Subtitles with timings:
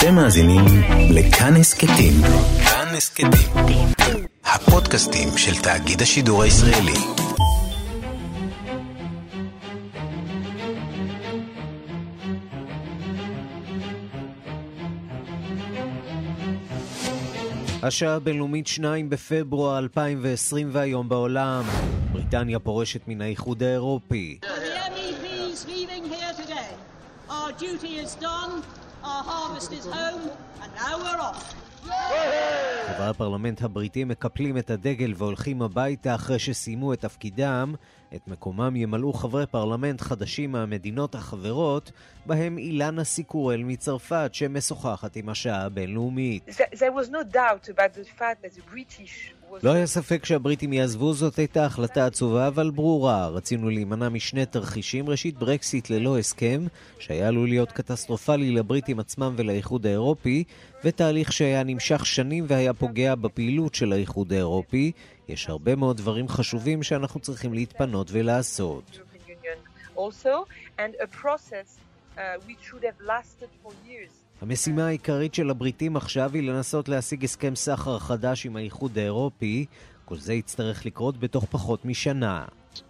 [0.00, 0.64] אתם מאזינים
[1.10, 2.12] לכאן הסכתים.
[2.64, 3.86] כאן הסכתים.
[4.44, 6.92] הפודקאסטים של תאגיד השידור הישראלי.
[17.82, 21.64] השעה הבינלאומית 2 בפברואר 2020 והיום בעולם.
[22.12, 24.38] בריטניה פורשת מן האיחוד האירופי.
[24.42, 26.70] The MEPs leaving here today.
[27.30, 28.62] Our duty is done,
[29.20, 30.30] our harvest is home,
[30.62, 31.54] and now we're off.
[32.86, 37.74] חברי הפרלמנט הבריטים מקפלים את הדגל והולכים הביתה אחרי שסיימו את תפקידם.
[38.14, 41.92] את מקומם ימלאו חברי פרלמנט חדשים מהמדינות החברות,
[42.26, 46.48] בהם אילנה סיקורל מצרפת, שמשוחחת עם השעה הבינלאומית.
[46.48, 50.72] There, there was no doubt about the fact that the British לא היה ספק שהבריטים
[50.72, 53.28] יעזבו, זאת הייתה החלטה עצובה אבל ברורה.
[53.28, 56.66] רצינו להימנע משני תרחישים, ראשית ברקסיט ללא הסכם,
[56.98, 60.44] שהיה עלול להיות קטסטרופלי לבריטים עצמם ולאיחוד האירופי,
[60.84, 64.92] ותהליך שהיה נמשך שנים והיה פוגע בפעילות של האיחוד האירופי.
[65.28, 68.98] יש הרבה מאוד דברים חשובים שאנחנו צריכים להתפנות ולעשות.
[69.96, 70.46] Also,
[70.78, 71.68] and a process
[72.16, 74.19] uh, which should have lasted for years.
[74.40, 79.66] המשימה העיקרית של הבריטים עכשיו היא לנסות להשיג הסכם סחר חדש עם האיחוד האירופי.
[80.04, 82.44] כל זה יצטרך לקרות בתוך פחות משנה.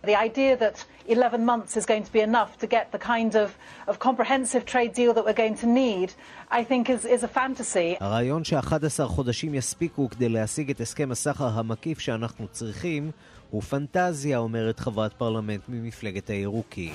[0.04, 3.48] The idea that 11 months is going to be enough to get the kind of,
[3.88, 6.12] of comprehensive trade deal that we're going to need,
[6.50, 7.96] I think is, is a fantasy.
[8.00, 13.10] הרעיון ש-11 חודשים יספיקו כדי להשיג את הסכם הסחר המקיף שאנחנו צריכים
[13.50, 16.92] הוא פנטזיה, אומרת חברת פרלמנט ממפלגת הירוקים.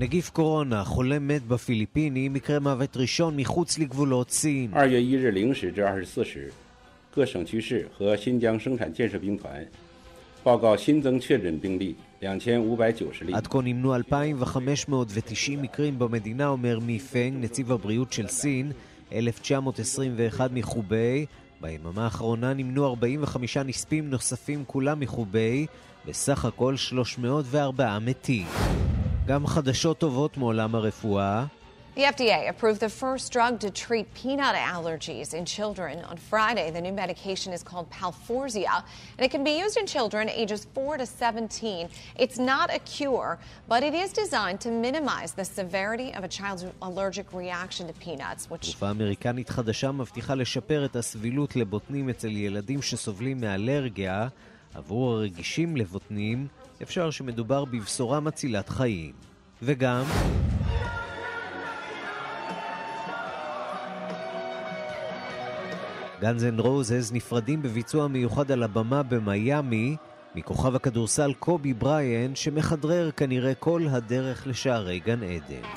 [0.00, 4.70] נגיף קורונה, חולה מת בפיליפינים, מקרה מוות ראשון מחוץ לגבולות סין.
[4.72, 6.52] 二月一日零时至二十四时，
[7.14, 9.66] 各省区市和新疆生产建设兵团
[10.42, 13.32] 报告新增确诊病例两千五百九十例。
[13.32, 18.72] עד כה נמנו 2,590 מקרים במדינה, אומר מי פנג, נציב הבריאות של סין,
[19.12, 21.26] 1921 מחוביי.
[21.60, 25.66] ביממה האחרונה נמנו 45 נספים נוספים, כולם מחוביי,
[26.06, 28.46] בסך הכל 304 מתים.
[29.30, 31.44] גם חדשות טובות מעולם הרפואה.
[31.96, 35.94] The FDA approved the first drug to treat peanut allergies in children.
[36.10, 38.76] On Friday, the new medication is called Palforzia,
[39.16, 41.88] and it can be used in children ages 4 to 17.
[42.18, 46.66] It's not a cure, but it is designed to minimize the severity of a child's
[46.82, 52.82] allergic reaction to peanuts, which תרופה אמריקנית חדשה מבטיחה לשפר את הסבילות לבוטנים אצל ילדים
[52.82, 54.28] שסובלים מאלרגיה.
[54.74, 56.48] עבור הרגישים לבוטנים,
[56.83, 59.11] אפשר שמדובר בבשורה מצילת חיים.
[59.61, 60.03] וגם...
[66.21, 69.95] Guns N' Roses נפרדים בביצוע מיוחד על הבמה במיאמי
[70.35, 75.67] מכוכב הכדורסל קובי בריינט שמכדרר כנראה כל הדרך לשערי גן עדן.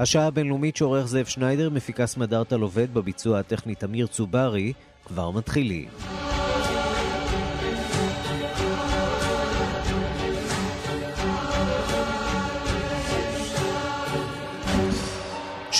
[0.00, 4.72] השעה הבינלאומית שעורך זאב שניידר, מפיקה סמדארטה לובד בביצוע הטכני תמיר צוברי,
[5.04, 5.88] כבר מתחילים.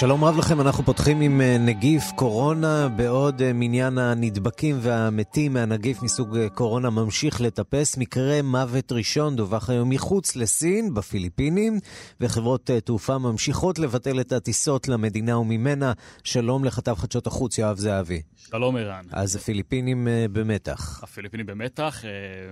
[0.00, 6.02] שלום רב לכם, אנחנו פותחים עם אה, נגיף קורונה, בעוד אה, מניין הנדבקים והמתים מהנגיף
[6.02, 7.96] מסוג אה, קורונה ממשיך לטפס.
[7.96, 11.78] מקרה מוות ראשון דווח היום מחוץ לסין, בפיליפינים,
[12.20, 15.92] וחברות תעופה ממשיכות לבטל את הטיסות למדינה וממנה.
[16.24, 18.22] שלום לכתב חדשות החוץ, יואב זהבי.
[18.36, 19.04] שלום ערן.
[19.12, 21.00] אז הפיליפינים במתח.
[21.03, 22.04] הפיליפינים במתח,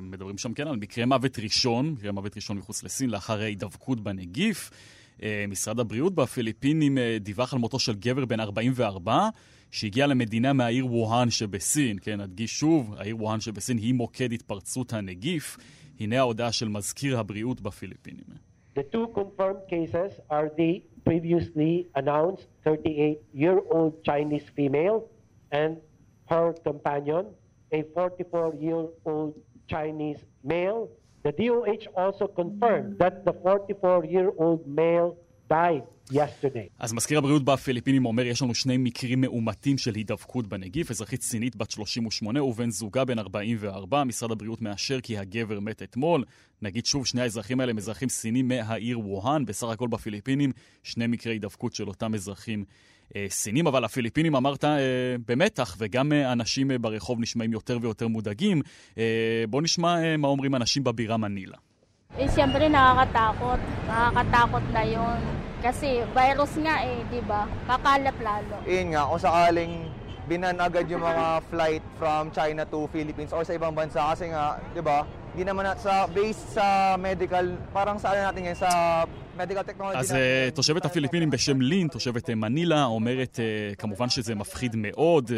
[0.03, 4.71] מדברים שם כן על מקרה מוות ראשון, מקרה מוות ראשון מחוץ לסין לאחר הידבקות בנגיף.
[5.23, 9.29] אה, משרד הבריאות בפיליפינים אה, דיווח על מותו של גבר בן 44,
[9.71, 11.99] שהגיע למדינה מהעיר ווהאן שבסין.
[12.01, 15.57] כן, אדגיש שוב, העיר ווהאן שבסין היא מוקד התפרצות הנגיף.
[16.01, 18.49] הנה ההודעה של מזכיר הבריאות בפיליפינים.
[18.79, 24.99] The two confirmed cases are the previously announced 38-year-old Chinese female
[25.51, 25.73] and
[26.31, 27.25] her companion,
[27.73, 29.35] a 44-year-old
[29.67, 30.89] Chinese male.
[31.27, 35.11] The DOH also confirmed that the 44-year-old male
[35.51, 35.83] died
[36.13, 36.69] yesterday.
[36.79, 41.57] אז מזכיר הבריאות בפיליפינים אומר, יש לנו שני מקרים מאומתים של הידבקות בנגיף, אזרחית סינית
[41.57, 44.05] בת 38 ובן זוגה בן 44.
[44.05, 46.25] משרד הבריאות מאשר כי הגבר מת אתמול.
[46.63, 49.45] נגיד שוב, שני האזרחים האלה הם אזרחים סינים מהעיר ווהאן.
[49.45, 52.65] בסך הכל בפיליפינים, שני מקרי הידבקות של אותם אזרחים
[53.30, 53.68] סינים.
[53.68, 54.80] אבל הפיליפינים, אמרת, אה,
[55.28, 58.62] במתח, וגם אה, אנשים אה, ברחוב נשמעים יותר ויותר מודאגים.
[58.98, 61.58] אה, בואו נשמע אה, מה אומרים אנשים בבירה מנילה.
[62.14, 63.58] Eh, siyempre nakakatakot.
[63.90, 65.20] Nakakatakot na yun.
[65.66, 67.50] Kasi virus nga eh, di ba?
[67.66, 68.56] Kakalap lalo.
[68.70, 69.74] Yun nga, kung sakaling
[70.30, 74.62] binan agad yung mga flight from China to Philippines or sa ibang bansa kasi nga,
[74.78, 78.70] di ba, hindi naman na, sa based sa medical, parang sa ano natin ngayon, sa
[78.70, 79.27] medical technology
[79.95, 85.31] אז uh, תושבת הפיליפינים בשם לין, תושבת uh, מנילה, אומרת uh, כמובן שזה מפחיד מאוד,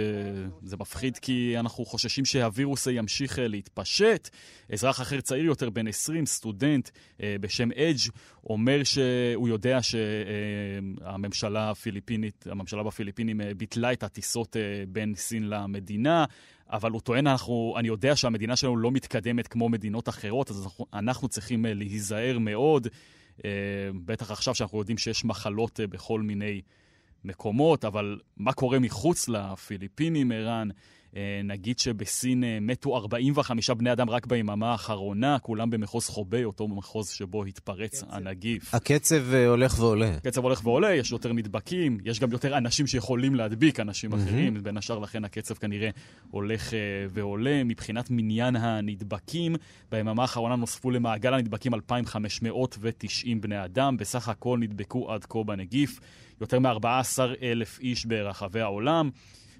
[0.62, 4.29] זה מפחיד כי אנחנו חוששים שהווירוס ימשיך להתפשט.
[4.73, 7.99] אזרח אחר צעיר יותר, בן 20, סטודנט בשם אדג',
[8.44, 14.56] אומר שהוא יודע שהממשלה הפיליפינית, הממשלה בפיליפינים ביטלה את הטיסות
[14.88, 16.25] בין סין למדינה.
[16.73, 20.87] אבל הוא טוען, אנחנו, אני יודע שהמדינה שלנו לא מתקדמת כמו מדינות אחרות, אז אנחנו,
[20.93, 22.88] אנחנו צריכים להיזהר מאוד.
[23.40, 23.42] Uh,
[24.04, 26.60] בטח עכשיו שאנחנו יודעים שיש מחלות uh, בכל מיני
[27.25, 30.69] מקומות, אבל מה קורה מחוץ לפיליפינים, ערן?
[31.10, 36.68] Uh, נגיד שבסין uh, מתו 45 בני אדם רק ביממה האחרונה, כולם במחוז חובי, אותו
[36.68, 38.06] מחוז שבו התפרץ קצב.
[38.10, 38.74] הנגיף.
[38.74, 40.10] הקצב uh, הולך ועולה.
[40.16, 44.12] הקצב הולך ועולה, יש יותר נדבקים, יש גם יותר אנשים שיכולים להדביק אנשים.
[44.12, 45.90] אחרים, בין השאר לכן הקצב כנראה
[46.30, 46.72] הולך
[47.10, 47.64] ועולה.
[47.64, 49.56] מבחינת מניין הנדבקים,
[49.90, 56.00] ביממה האחרונה נוספו למעגל הנדבקים 2,590 בני אדם, בסך הכל נדבקו עד כה בנגיף.
[56.40, 56.86] יותר מ-14
[57.42, 59.10] אלף איש ברחבי העולם.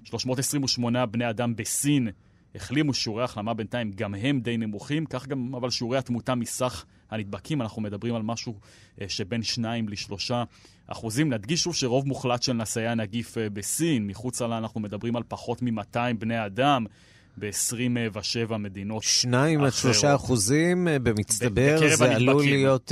[0.03, 2.07] 328 בני אדם בסין
[2.55, 7.61] החלימו שיעורי החלמה בינתיים, גם הם די נמוכים, כך גם אבל שיעורי התמותה מסך הנדבקים,
[7.61, 8.59] אנחנו מדברים על משהו
[9.01, 10.33] אה, שבין 2 ל-3
[10.87, 11.33] אחוזים.
[11.33, 15.61] נדגיש שוב שרוב מוחלט של נשאי הנגיף אה, בסין, מחוצה לה אנחנו מדברים על פחות
[15.61, 16.85] מ-200 בני אדם.
[17.41, 22.91] ב-27 מדינות שניים עד שלושה אחוזים במצטבר, זה עלול להיות,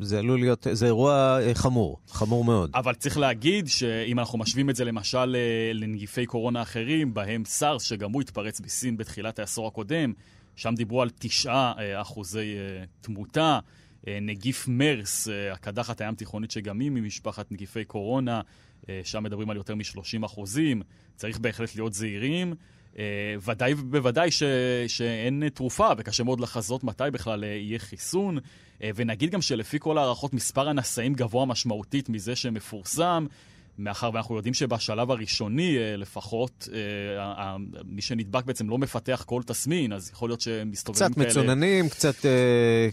[0.00, 2.70] זה עלול להיות, זה אירוע חמור, חמור מאוד.
[2.74, 5.36] אבל צריך להגיד שאם אנחנו משווים את זה למשל
[5.74, 10.12] לנגיפי קורונה אחרים, בהם סארס, שגם הוא התפרץ בסין בתחילת העשור הקודם,
[10.56, 12.54] שם דיברו על תשעה אחוזי
[13.00, 13.58] תמותה.
[14.22, 18.40] נגיף מרס, הקדחת הים תיכונית שגם היא ממשפחת נגיפי קורונה,
[19.04, 20.82] שם מדברים על יותר מ-30 אחוזים.
[21.16, 22.54] צריך בהחלט להיות זהירים.
[22.98, 23.00] Uh,
[23.44, 24.42] ודאי ובוודאי ש,
[24.86, 28.38] שאין תרופה, וקשה מאוד לחזות מתי בכלל uh, יהיה חיסון.
[28.38, 33.26] Uh, ונגיד גם שלפי כל הערכות, מספר הנשאים גבוה משמעותית מזה שמפורסם.
[33.78, 36.68] מאחר ואנחנו יודעים שבשלב הראשוני לפחות,
[37.84, 41.26] מי שנדבק בעצם לא מפתח כל תסמין, אז יכול להיות שמסתובבים כאלה...
[41.26, 42.14] קצת מצוננים, קצת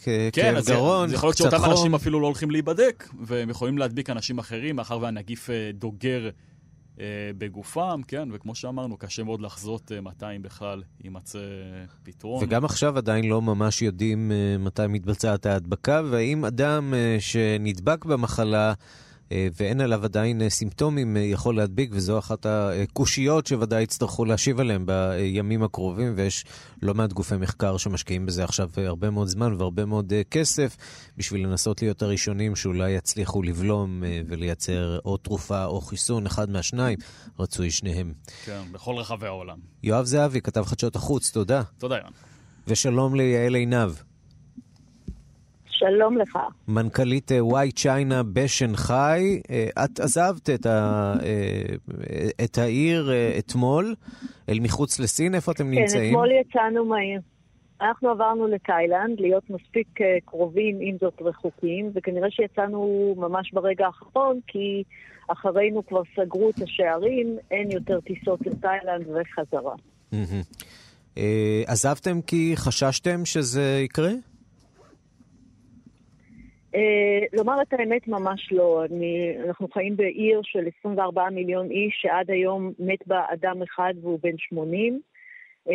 [0.04, 4.10] כן, כאב גרון, זה יכול להיות שאותם אנשים אפילו לא הולכים להיבדק, והם יכולים להדביק
[4.10, 6.30] אנשים אחרים, מאחר והנגיף דוגר
[7.38, 11.40] בגופם, כן, וכמו שאמרנו, קשה מאוד לחזות מתי בכלל יימצא
[12.04, 12.44] פתרון.
[12.44, 18.74] וגם עכשיו עדיין לא ממש יודעים מתי מתבצעת ההדבקה, והאם אדם שנדבק במחלה
[19.32, 26.14] ואין עליו עדיין סימפטומים יכול להדביק, וזו אחת הקושיות שוודאי יצטרכו להשיב עליהם בימים הקרובים,
[26.16, 26.46] ויש
[26.82, 30.78] לא מעט גופי מחקר שמשקיעים בזה עכשיו הרבה מאוד זמן והרבה מאוד כסף,
[31.18, 36.98] בשביל לנסות להיות הראשונים שאולי יצליחו לבלום ולייצר או תרופה או חיסון, אחד מהשניים,
[37.40, 38.14] רצוי שניהם.
[38.46, 39.58] כן, בכל רחבי העולם.
[39.84, 41.62] יואב זהבי, כתב חדשות החוץ, תודה.
[41.78, 42.12] תודה, יואב.
[42.68, 43.92] ושלום ליעל עינב.
[45.78, 46.38] שלום לך.
[46.68, 49.42] מנכ"לית וואי צ'יינה בשנגחאי,
[49.84, 51.14] את עזבת את, ה,
[52.44, 53.96] את העיר אתמול
[54.50, 56.04] אל מחוץ לסין, איפה אתם כן, נמצאים?
[56.04, 57.22] כן, אתמול יצאנו מהעיר.
[57.82, 59.88] אנחנו עברנו לתאילנד, להיות מספיק
[60.26, 64.84] קרובים, עם זאת רחוקים, וכנראה שיצאנו ממש ברגע האחרון, כי
[65.28, 69.76] אחרינו כבר סגרו את השערים, אין יותר טיסות לתאילנד וחזרה.
[71.68, 74.12] עזבתם כי חששתם שזה יקרה?
[76.76, 76.78] Uh,
[77.34, 78.86] לומר את האמת, ממש לא.
[78.86, 84.20] אני, אנחנו חיים בעיר של 24 מיליון איש, שעד היום מת בה אדם אחד והוא
[84.24, 85.02] בן 80.
[85.68, 85.72] Uh,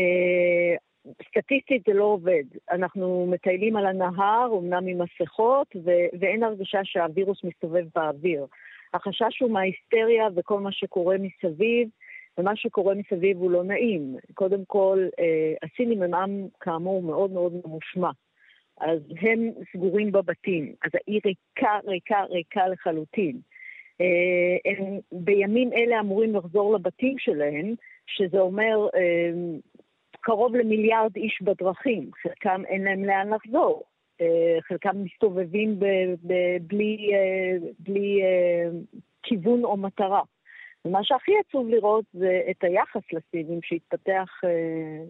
[1.28, 2.42] סטטיסטית זה לא עובד.
[2.71, 8.47] אנחנו מטיילים על הנהר, אמנם עם מסכות, ו- ואין הרגשה שהווירוס מסתובב באוויר.
[8.95, 11.88] החשש הוא מההיסטריה וכל מה שקורה מסביב,
[12.38, 14.16] ומה שקורה מסביב הוא לא נעים.
[14.35, 18.11] קודם כל, uh, הסינים הם עם, כאמור, מאוד מאוד ממושמע.
[18.81, 23.41] אז הם סגורים בבתים, אז העיר ריקה, ריקה, ריקה לחלוטין.
[24.65, 27.75] הם בימים אלה אמורים לחזור לבתים שלהם,
[28.07, 28.89] שזה אומר
[30.21, 33.83] קרוב למיליארד איש בדרכים, חלקם אין להם לאן לחזור.
[34.61, 37.11] חלקם מסתובבים ב- ב- בלי,
[37.79, 38.21] בלי
[39.23, 40.23] כיוון או מטרה.
[40.85, 44.41] ומה שהכי עצוב לראות זה את היחס לסינים שהתפתח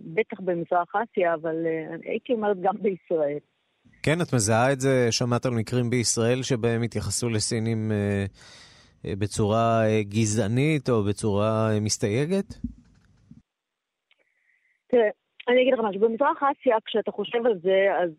[0.04, 1.66] בטח במזרח אסיה, אבל
[2.04, 3.38] הייתי אומרת גם בישראל.
[4.02, 8.24] כן, את מזהה את זה, שמעת על מקרים בישראל שבהם התייחסו לסינים אה,
[9.06, 12.54] אה, בצורה אה, גזענית או בצורה מסתייגת?
[14.88, 15.08] תראה,
[15.48, 18.10] אני אגיד לך משהו, במזרח אסיה, כשאתה חושב על זה, אז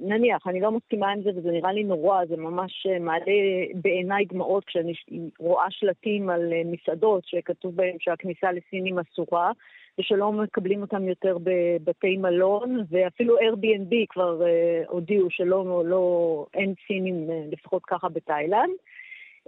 [0.00, 3.42] נניח, אני לא מסכימה עם זה וזה נראה לי נורא, זה ממש מעלה
[3.74, 4.92] בעיניי דמעות כשאני
[5.38, 9.52] רואה שלטים על מסעדות שכתוב בהם שהכניסה לסינים אסורה.
[9.98, 17.28] ושלא מקבלים אותם יותר בבתי מלון, ואפילו Airbnb כבר uh, הודיעו שלא, לא, אין סינים,
[17.28, 18.70] uh, לפחות ככה בתאילנד.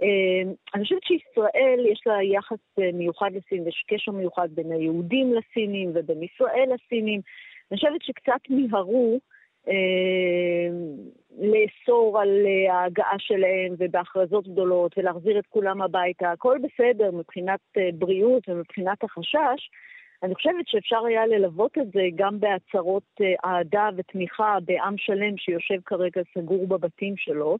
[0.01, 0.05] Uh,
[0.75, 6.23] אני חושבת שישראל יש לה יחס מיוחד לסין, יש קשר מיוחד בין היהודים לסינים ובין
[6.23, 7.21] ישראל לסינים.
[7.71, 9.19] אני חושבת שקצת מיהרו
[11.39, 16.31] לאסור על ההגעה שלהם ובהכרזות גדולות ולהחזיר את כולם הביתה.
[16.31, 17.59] הכל בסדר מבחינת
[17.93, 19.69] בריאות ומבחינת החשש,
[20.23, 25.79] אני חושבת שאפשר היה ללוות את זה גם בהצהרות אה, אהדה ותמיכה בעם שלם שיושב
[25.85, 27.57] כרגע סגור בבתים שלו.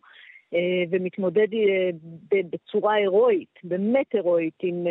[0.53, 1.89] אה, ומתמודד אה,
[2.31, 4.85] בצורה הירואית, באמת הירואית, עם,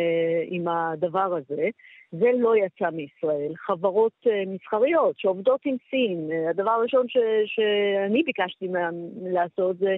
[0.47, 1.69] עם הדבר הזה.
[2.11, 3.53] זה לא יצא מישראל.
[3.55, 8.89] חברות מסחריות שעובדות עם סין, הדבר הראשון ש, שאני ביקשתי מה,
[9.23, 9.95] לעשות זה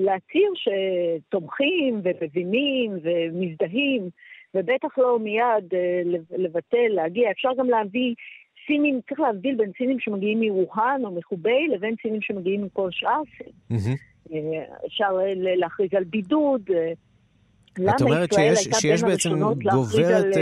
[0.00, 4.10] להצהיר שתומכים ומבינים ומזדהים
[4.54, 6.02] ובטח לא מיד אה,
[6.38, 7.30] לבטל, להגיע.
[7.30, 8.14] אפשר גם להביא
[8.66, 13.76] סינים, צריך להבדיל בין סינים שמגיעים מווהאן או מחובי לבין סינים שמגיעים מכל שאר סין.
[14.32, 16.62] אה, אפשר להכריז על בידוד.
[16.74, 16.92] אה,
[17.96, 19.30] את אומרת שיש, שיש בעצם
[19.72, 20.36] גוברת,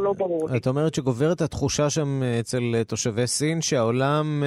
[0.00, 0.14] לא
[0.56, 4.42] את אומרת שגוברת התחושה שם אצל תושבי סין שהעולם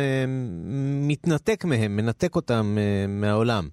[1.08, 2.78] מתנתק מהם, מנתק אותם
[3.08, 3.68] מהעולם.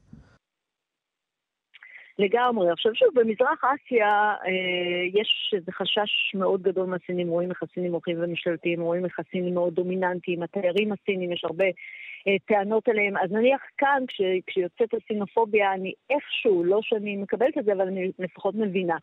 [2.18, 2.70] לגמרי.
[2.70, 4.08] עכשיו שוב, במזרח אסיה
[4.46, 9.54] אה, יש איזה חשש מאוד גדול מהסינים, רואים איך הסינים הולכים ומשתלטים, רואים איך הסינים
[9.54, 11.64] מאוד דומיננטיים, התיירים הסינים, יש הרבה
[12.28, 13.16] אה, טענות עליהם.
[13.16, 18.10] אז נניח כאן, כש, כשיוצאת הסינופוביה, אני איכשהו, לא שאני מקבלת את זה, אבל אני
[18.18, 18.96] לפחות מבינה.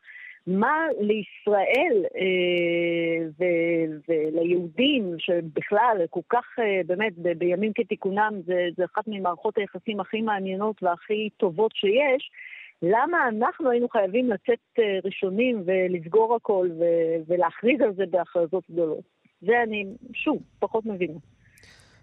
[0.47, 8.85] מה לישראל אה, ו- וליהודים, שבכלל כל כך, אה, באמת, ב- בימים כתיקונם, זה, זה
[8.85, 12.31] אחת ממערכות היחסים הכי מעניינות והכי טובות שיש,
[12.81, 16.69] למה אנחנו היינו חייבים לצאת אה, ראשונים ולסגור הכל
[17.27, 19.03] ולהכריז על זה בהכרזות גדולות?
[19.41, 21.19] זה אני, שוב, פחות מבינה.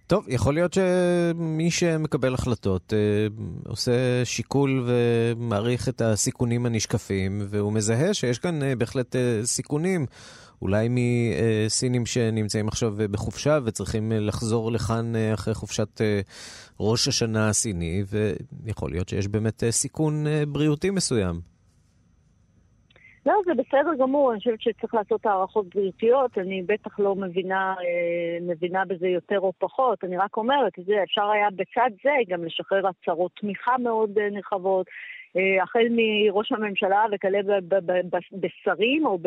[0.06, 3.26] טוב, יכול להיות שמי שמקבל החלטות אה,
[3.68, 10.06] עושה שיקול ומעריך את הסיכונים הנשקפים, והוא מזהה שיש כאן אה, בהחלט סיכונים.
[10.62, 16.00] אולי מסינים שנמצאים עכשיו בחופשה וצריכים לחזור לכאן אחרי חופשת
[16.80, 18.02] ראש השנה הסיני,
[18.64, 21.52] ויכול להיות שיש באמת סיכון בריאותי מסוים.
[23.26, 27.74] לא, זה בסדר גמור, אני חושבת שצריך לעשות הערכות בריאותיות, אני בטח לא מבינה,
[28.40, 32.86] מבינה בזה יותר או פחות, אני רק אומרת, זה, אפשר היה בצד זה גם לשחרר
[32.86, 34.92] הצהרות תמיכה מאוד נרחבות, אה,
[35.62, 37.38] החל מראש הממשלה וכלה
[38.32, 39.18] בשרים או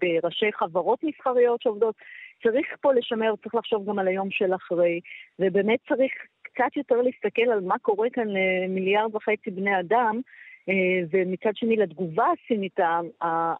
[0.00, 1.94] בראשי חברות מסחריות שעובדות.
[2.42, 5.00] צריך פה לשמר, צריך לחשוב גם על היום של אחרי,
[5.38, 6.12] ובאמת צריך
[6.42, 10.20] קצת יותר להסתכל על מה קורה כאן למיליארד וחצי בני אדם,
[10.68, 10.74] אה,
[11.10, 12.78] ומצד שני לתגובה הסינית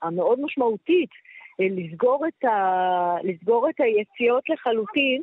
[0.03, 1.11] המאוד משמעותית,
[1.61, 5.23] אה, לסגור את, ה, לסגור את היציאות לחלוטין,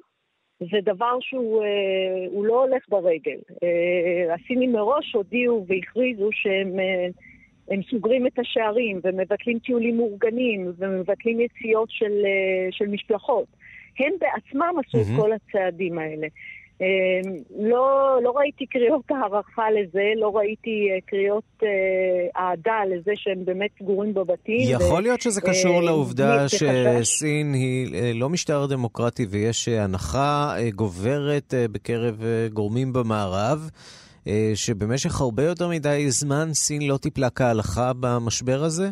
[0.59, 3.37] זה דבר שהוא אה, לא הולך ברגל.
[3.63, 7.07] אה, הסינים מראש הודיעו והכריזו שהם אה,
[7.69, 12.13] הם סוגרים את השערים ומבטלים טיולים מאורגנים ומבטלים יציאות של,
[12.71, 13.47] של משפחות.
[13.99, 16.27] הם בעצמם עשו את כל הצעדים האלה.
[16.81, 16.85] אמ,
[17.59, 21.67] לא, לא ראיתי קריאות הערכה לזה, לא ראיתי אה, קריאות אה,
[22.41, 24.69] אהדה לזה שהם באמת סגורים בבתים.
[24.69, 31.53] יכול ו, להיות שזה קשור uh, לעובדה שסין היא לא משטר דמוקרטי ויש הנחה גוברת
[31.71, 33.69] בקרב גורמים במערב.
[34.55, 38.89] שבמשך הרבה יותר מדי זמן סין לא טיפלה כהלכה במשבר הזה?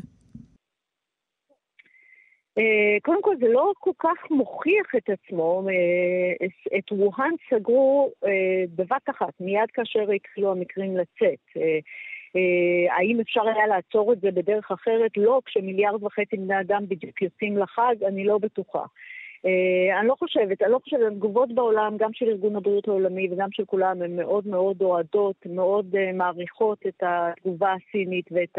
[2.57, 5.67] אה, קודם כל, זה לא כל כך מוכיח את עצמו.
[5.69, 6.47] אה,
[6.77, 11.63] את ווהאן סגרו אה, בבת אחת, מיד כאשר התחילו המקרים לצאת.
[12.89, 15.11] האם אפשר היה לעצור את זה בדרך אחרת?
[15.17, 18.83] לא, כשמיליארד וחצי בני אדם בדיוק יוצאים לחג, אני לא בטוחה.
[19.99, 23.65] אני לא חושבת, אני לא חושבת, התגובות בעולם, גם של ארגון הבריאות העולמי וגם של
[23.65, 28.57] כולם, הן מאוד מאוד אוהדות, מאוד מעריכות את התגובה הסינית ואת.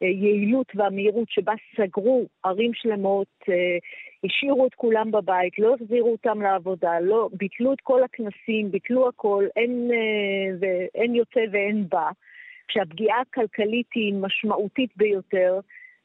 [0.00, 3.78] היעילות והמהירות שבה סגרו ערים שלמות, אה,
[4.24, 9.44] השאירו את כולם בבית, לא החזירו אותם לעבודה, לא, ביטלו את כל הכנסים, ביטלו הכל,
[9.56, 12.10] אין, אה, ואין יוצא ואין בא,
[12.68, 15.60] כשהפגיעה הכלכלית היא משמעותית ביותר.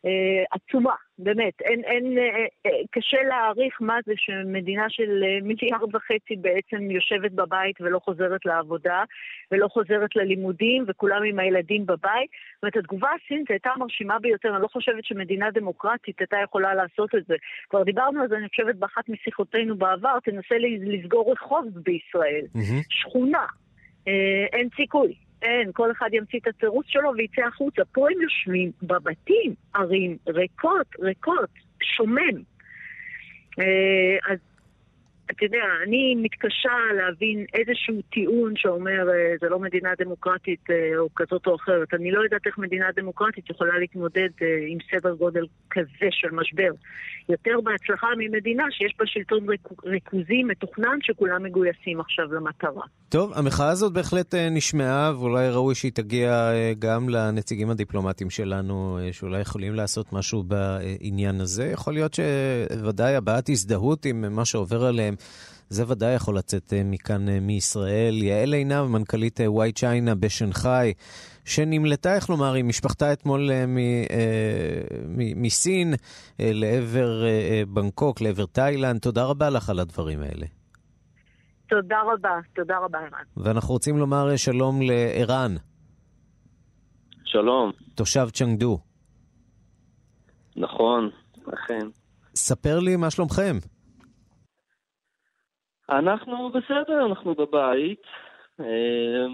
[0.05, 1.61] אה, עצומה, באמת.
[1.61, 7.81] אין, אין, אה, אה, קשה להעריך מה זה שמדינה של מיליארד וחצי בעצם יושבת בבית
[7.81, 9.03] ולא חוזרת לעבודה
[9.51, 12.29] ולא חוזרת ללימודים וכולם עם הילדים בבית.
[12.55, 17.15] זאת אומרת, התגובה הסינית הייתה מרשימה ביותר, אני לא חושבת שמדינה דמוקרטית הייתה יכולה לעשות
[17.15, 17.35] את זה.
[17.69, 22.85] כבר דיברנו על זה, אני חושבת, באחת משיחותינו בעבר, תנסה לסגור רחוב בישראל, mm-hmm.
[22.89, 23.45] שכונה.
[24.53, 25.28] אין סיכוי.
[25.41, 27.81] אין, כל אחד ימציא את התירוץ שלו ויצא החוצה.
[27.91, 31.49] פה הם יושבים בבתים, ערים ריקות, ריקות,
[31.81, 32.43] שומם.
[33.59, 34.39] אה, אז
[35.31, 41.09] אתה יודע, אני מתקשה להבין איזשהו טיעון שאומר אה, זה לא מדינה דמוקרטית אה, או
[41.15, 41.93] כזאת או אחרת.
[41.93, 46.71] אני לא יודעת איך מדינה דמוקרטית יכולה להתמודד אה, עם סדר גודל כזה של משבר.
[47.29, 49.45] יותר בהצלחה ממדינה שיש בה שלטון
[49.85, 52.83] ריכוזי מתוכנן שכולם מגויסים עכשיו למטרה.
[53.09, 59.75] טוב, המחאה הזאת בהחלט נשמעה ואולי ראוי שהיא תגיע גם לנציגים הדיפלומטיים שלנו, שאולי יכולים
[59.75, 61.65] לעשות משהו בעניין הזה.
[61.73, 65.15] יכול להיות שוודאי הבעת הזדהות עם מה שעובר עליהם
[65.69, 68.23] זה ודאי יכול לצאת אה, מכאן אה, מישראל.
[68.23, 70.93] יעל עינב, מנכ"לית וואי אה, צ'יינה בשנגחאי,
[71.45, 73.49] שנמלטה, איך לומר, עם משפחתה אתמול
[75.35, 75.93] מסין
[76.39, 77.23] לעבר
[77.67, 78.99] בנקוק, לעבר תאילנד.
[78.99, 80.45] תודה רבה לך על הדברים האלה.
[81.69, 83.23] תודה רבה, תודה רבה, ערן.
[83.37, 85.55] ואנחנו רוצים לומר שלום לערן.
[87.25, 87.71] שלום.
[87.95, 88.79] תושב צ'נגדו.
[90.55, 91.09] נכון,
[91.53, 91.87] אכן.
[92.35, 93.57] ספר לי מה שלומכם.
[95.91, 98.01] אנחנו בסדר, אנחנו בבית,
[98.59, 99.25] אה,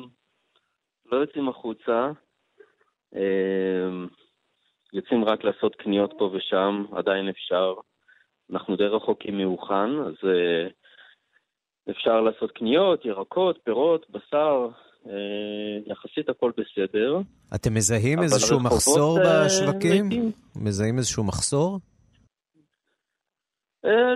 [1.12, 2.12] לא יוצאים החוצה,
[3.16, 4.06] אה,
[4.94, 7.74] יוצאים רק לעשות קניות פה ושם, עדיין אפשר.
[8.52, 10.68] אנחנו די רחוקים מאוחן, אז אה,
[11.92, 14.70] אפשר לעשות קניות, ירקות, פירות, בשר,
[15.86, 17.18] יחסית הכל בסדר.
[17.56, 20.10] אתם מזהים איזשהו מחסור בשווקים?
[20.56, 21.80] מזהים איזשהו מחסור?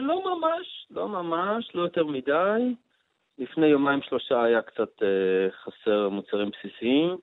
[0.01, 0.78] לא ממש.
[0.91, 2.75] לא ממש, לא יותר מדי.
[3.37, 7.17] לפני יומיים שלושה היה קצת אה, חסר מוצרים בסיסיים,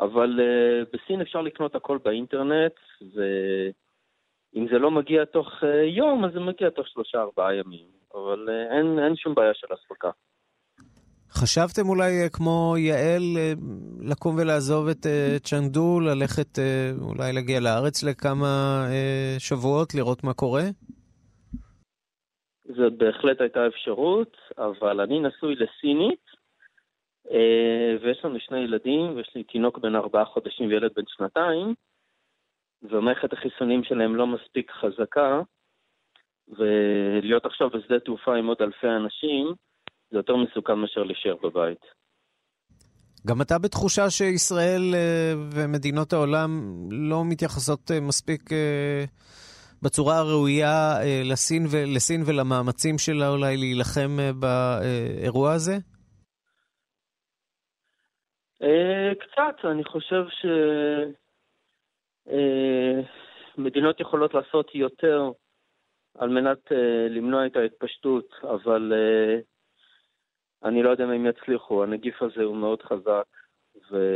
[0.00, 2.72] אבל אה, בסין אפשר לקנות הכל באינטרנט,
[3.14, 8.48] ואם זה לא מגיע תוך אה, יום, אז זה מגיע תוך שלושה ארבעה ימים, אבל
[8.48, 10.10] אה, אין, אין שום בעיה של אספקה.
[11.32, 13.52] חשבתם אולי, אה, כמו יעל, אה,
[14.00, 16.58] לקום ולעזוב את אה, צ'נדו, ללכת,
[17.00, 18.84] אולי להגיע לארץ לכמה
[19.38, 20.62] שבועות, לראות מה קורה?
[22.76, 26.24] זאת בהחלט הייתה אפשרות, אבל אני נשוי לסינית,
[27.30, 31.74] אה, ויש לנו שני ילדים, ויש לי תינוק בן ארבעה חודשים וילד בן שנתיים,
[32.82, 35.40] ומערכת החיסונים שלהם לא מספיק חזקה,
[36.48, 39.54] ולהיות עכשיו בשדה תעופה עם עוד אלפי אנשים,
[40.10, 42.00] זה יותר מסוכן מאשר להישאר בבית.
[43.26, 46.50] גם אתה בתחושה שישראל אה, ומדינות העולם
[46.90, 48.50] לא מתייחסות אה, מספיק
[49.82, 55.72] בצורה הראויה אה, לסין, ו, לסין ולמאמצים שלה אולי להילחם אה, באירוע הזה?
[58.62, 60.24] אה, קצת, אני חושב
[63.56, 65.30] שמדינות יכולות לעשות יותר
[66.18, 66.58] על מנת
[67.10, 68.92] למנוע את ההתפשטות, אבל
[70.64, 71.82] אני לא יודע אם הם יצליחו.
[71.82, 73.26] הנגיף הזה הוא מאוד חזק,
[73.90, 74.06] ויש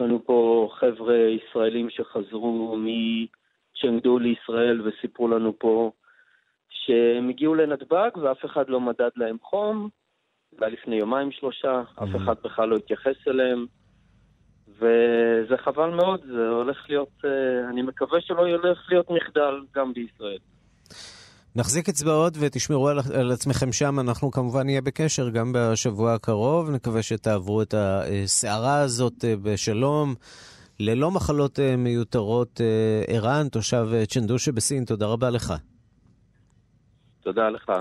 [0.00, 2.86] לנו פה חבר'ה ישראלים שחזרו מ...
[3.74, 5.90] שהם הגיעו לישראל וסיפרו לנו פה
[6.68, 9.88] שהם הגיעו לנתב"ג ואף אחד לא מדד להם חום,
[10.58, 12.16] זה היה לפני יומיים שלושה, אף mm.
[12.16, 13.66] אחד בכלל לא התייחס אליהם,
[14.68, 20.38] וזה חבל מאוד, זה הולך להיות, אה, אני מקווה שלא ילך להיות מחדל גם בישראל.
[21.56, 27.02] נחזיק אצבעות ותשמרו על, על עצמכם שם, אנחנו כמובן נהיה בקשר גם בשבוע הקרוב, נקווה
[27.02, 30.14] שתעברו את הסערה הזאת אה, בשלום.
[30.80, 32.60] ללא מחלות אה, מיותרות.
[32.60, 35.54] אה, ערן, תושב אה, צ'נדו שבסין, תודה רבה לך.
[37.22, 37.72] תודה לך,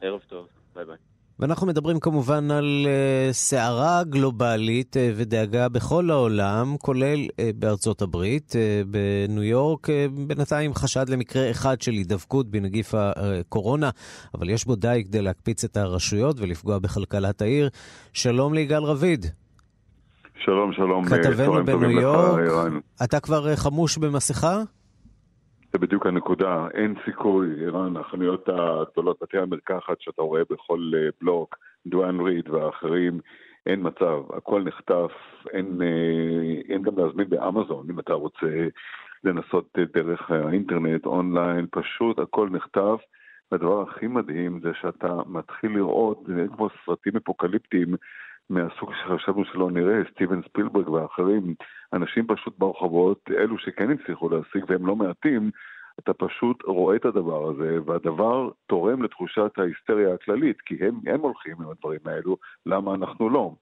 [0.00, 0.96] ערב טוב, ביי ביי.
[1.38, 2.86] ואנחנו מדברים כמובן על
[3.32, 7.18] סערה גלובלית ודאגה בכל העולם, כולל
[7.54, 8.52] בארצות הברית.
[8.86, 9.88] בניו יורק
[10.26, 13.90] בינתיים חשד למקרה אחד של הידבקות בנגיף הקורונה,
[14.34, 17.68] אבל יש בו די כדי להקפיץ את הרשויות ולפגוע בכלכלת העיר.
[18.12, 19.26] שלום ליגאל רביד.
[20.40, 21.04] שלום, שלום.
[21.04, 21.90] כתבנו בניו
[22.40, 22.72] יורק.
[23.04, 24.56] אתה כבר אה, חמוש במסכה?
[25.72, 26.66] זה בדיוק הנקודה.
[26.74, 33.20] אין סיכוי, ערן, החנויות הגדולות, בתי המרקחת שאתה רואה בכל אה, בלוק, דואן ריד ואחרים,
[33.66, 35.12] אין מצב, הכל נחטף,
[35.52, 38.68] אין, אה, אין גם להזמין באמזון אם אתה רוצה
[39.24, 43.00] לנסות דרך האינטרנט, אונליין, פשוט הכל נחטף.
[43.52, 47.94] והדבר הכי מדהים זה שאתה מתחיל לראות, זה כמו סרטים אפוקליפטיים
[48.50, 51.54] מהסוג שחשבנו שלא נראה, סטיבן ספילברג ואחרים,
[51.92, 55.50] אנשים פשוט ברחובות, אלו שכן הצליחו להשיג והם לא מעטים,
[55.98, 61.56] אתה פשוט רואה את הדבר הזה, והדבר תורם לתחושת ההיסטריה הכללית, כי הם, הם הולכים
[61.58, 62.36] עם הדברים האלו,
[62.66, 63.54] למה אנחנו לא?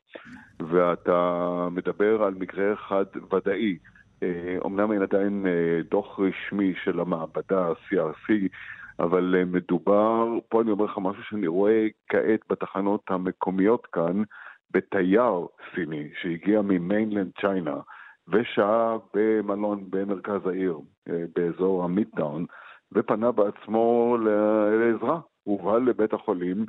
[0.60, 3.78] ואתה מדבר על מקרה אחד ודאי.
[4.60, 8.32] אומנם אה, אין עדיין אה, דוח רשמי של המעבדה, CRC,
[9.00, 14.22] אבל אה, מדובר, פה אני אומר לך משהו שאני רואה כעת בתחנות המקומיות כאן,
[14.70, 17.76] בתייר סיני שהגיע ממיינלנד צ'יינה
[18.28, 20.78] ושהה במלון במרכז העיר,
[21.08, 22.46] אה, באזור המידטאון,
[22.92, 24.16] ופנה בעצמו
[24.78, 25.20] לעזרה.
[25.44, 26.66] הובהל לבית החולים,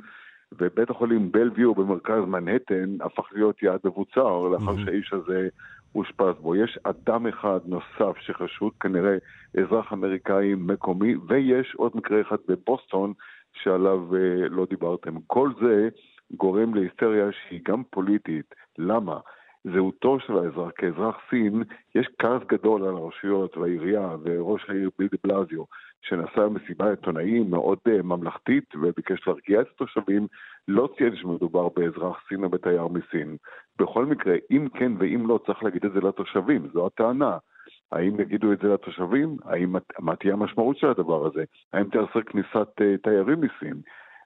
[0.52, 4.84] ובית החולים בלוויו במרכז מנהטן הפך להיות יעד מבוצר לאחר mm-hmm.
[4.84, 5.48] שהאיש הזה
[5.94, 6.56] אושפז בו.
[6.56, 9.16] יש אדם אחד נוסף שחשוד, כנראה
[9.58, 13.12] אזרח אמריקאי מקומי, ויש עוד מקרה אחד בבוסטון
[13.52, 15.14] שעליו אה, לא דיברתם.
[15.26, 15.88] כל זה
[16.36, 18.54] גורם להיסטריה שהיא גם פוליטית.
[18.78, 19.18] למה?
[19.64, 21.62] זהותו של האזרח כאזרח סין,
[21.94, 25.64] יש כעס גדול על הרשויות והעירייה וראש העיר ביל בלזיו,
[26.02, 30.26] שנסע מסיבה עיתונאים מאוד uh, ממלכתית וביקש להרגיע את התושבים,
[30.68, 33.36] לא ציין שמדובר באזרח סין או בתייר מסין.
[33.78, 37.38] בכל מקרה, אם כן ואם לא, צריך להגיד את זה לתושבים, זו הטענה.
[37.92, 39.36] האם יגידו את זה לתושבים?
[39.44, 41.44] האם, מה תהיה המשמעות של הדבר הזה?
[41.72, 43.80] האם תיאסר כניסת uh, תיירים מסין?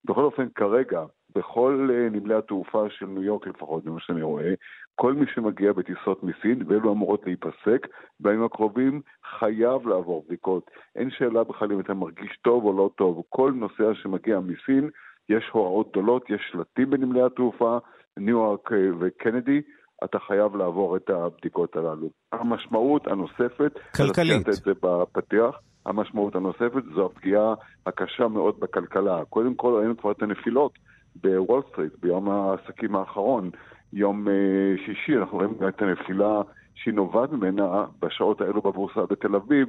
[0.04, 1.04] בכל אופן, כרגע,
[1.36, 4.54] בכל אה, נמלי התעופה של ניו יורק לפחות, ממה שאני רואה,
[4.94, 7.86] כל מי שמגיע בטיסות מסין, ואלו אמורות להיפסק,
[8.20, 9.00] בימים הקרובים
[9.38, 10.70] חייב לעבור בדיקות.
[10.96, 13.22] אין שאלה בכלל אם אתה מרגיש טוב או לא טוב.
[13.28, 14.90] כל נוסע שמגיע מסין,
[15.28, 17.78] יש הוראות גדולות, יש שלטים בנמלי התעופה,
[18.16, 19.62] ניו יורק אה, וקנדי,
[20.04, 22.10] אתה חייב לעבור את הבדיקות הללו.
[22.32, 27.54] המשמעות הנוספת, כלכלית, את זה בפתיח, המשמעות הנוספת זו הפגיעה
[27.86, 29.24] הקשה מאוד בכלכלה.
[29.24, 30.72] קודם כל ראינו כבר את הנפילות
[31.22, 33.50] בוול סטריט ביום העסקים האחרון,
[33.92, 36.42] יום אה, שישי, אנחנו רואים את הנפילה
[36.74, 39.68] שהיא נובעת ממנה בשעות האלו בבורסה בתל אביב,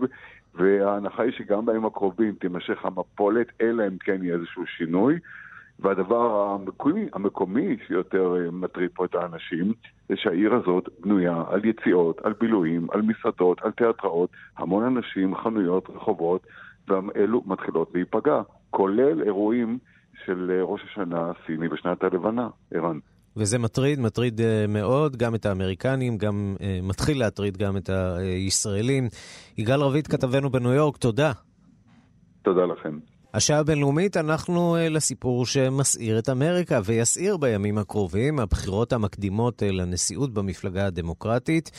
[0.55, 5.19] וההנחה היא שגם בימים הקרובים תימשך המפולת, אלא אם כן יהיה איזשהו שינוי.
[5.79, 9.73] והדבר המקומי, המקומי שיותר אה, מטריד פה את האנשים,
[10.09, 15.89] זה שהעיר הזאת בנויה על יציאות, על בילויים, על מסעדות, על תיאטראות, המון אנשים, חנויות,
[15.89, 16.47] רחובות,
[16.87, 19.77] ואלו מתחילות להיפגע, כולל אירועים
[20.25, 22.99] של אה, ראש השנה הסיני בשנת הלבנה, ערן.
[23.37, 29.07] וזה מטריד, מטריד uh, מאוד, גם את האמריקנים, גם uh, מתחיל להטריד גם את הישראלים.
[29.57, 31.31] יגאל רביד, כתבנו בניו יורק, תודה.
[32.41, 32.99] תודה לכם.
[33.33, 41.71] השעה הבינלאומית, אנחנו לסיפור שמסעיר את אמריקה ויסעיר בימים הקרובים, הבחירות המקדימות לנשיאות במפלגה הדמוקרטית.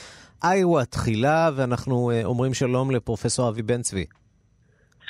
[0.44, 4.04] איווה תחילה, ואנחנו אומרים שלום לפרופסור אבי בן צבי.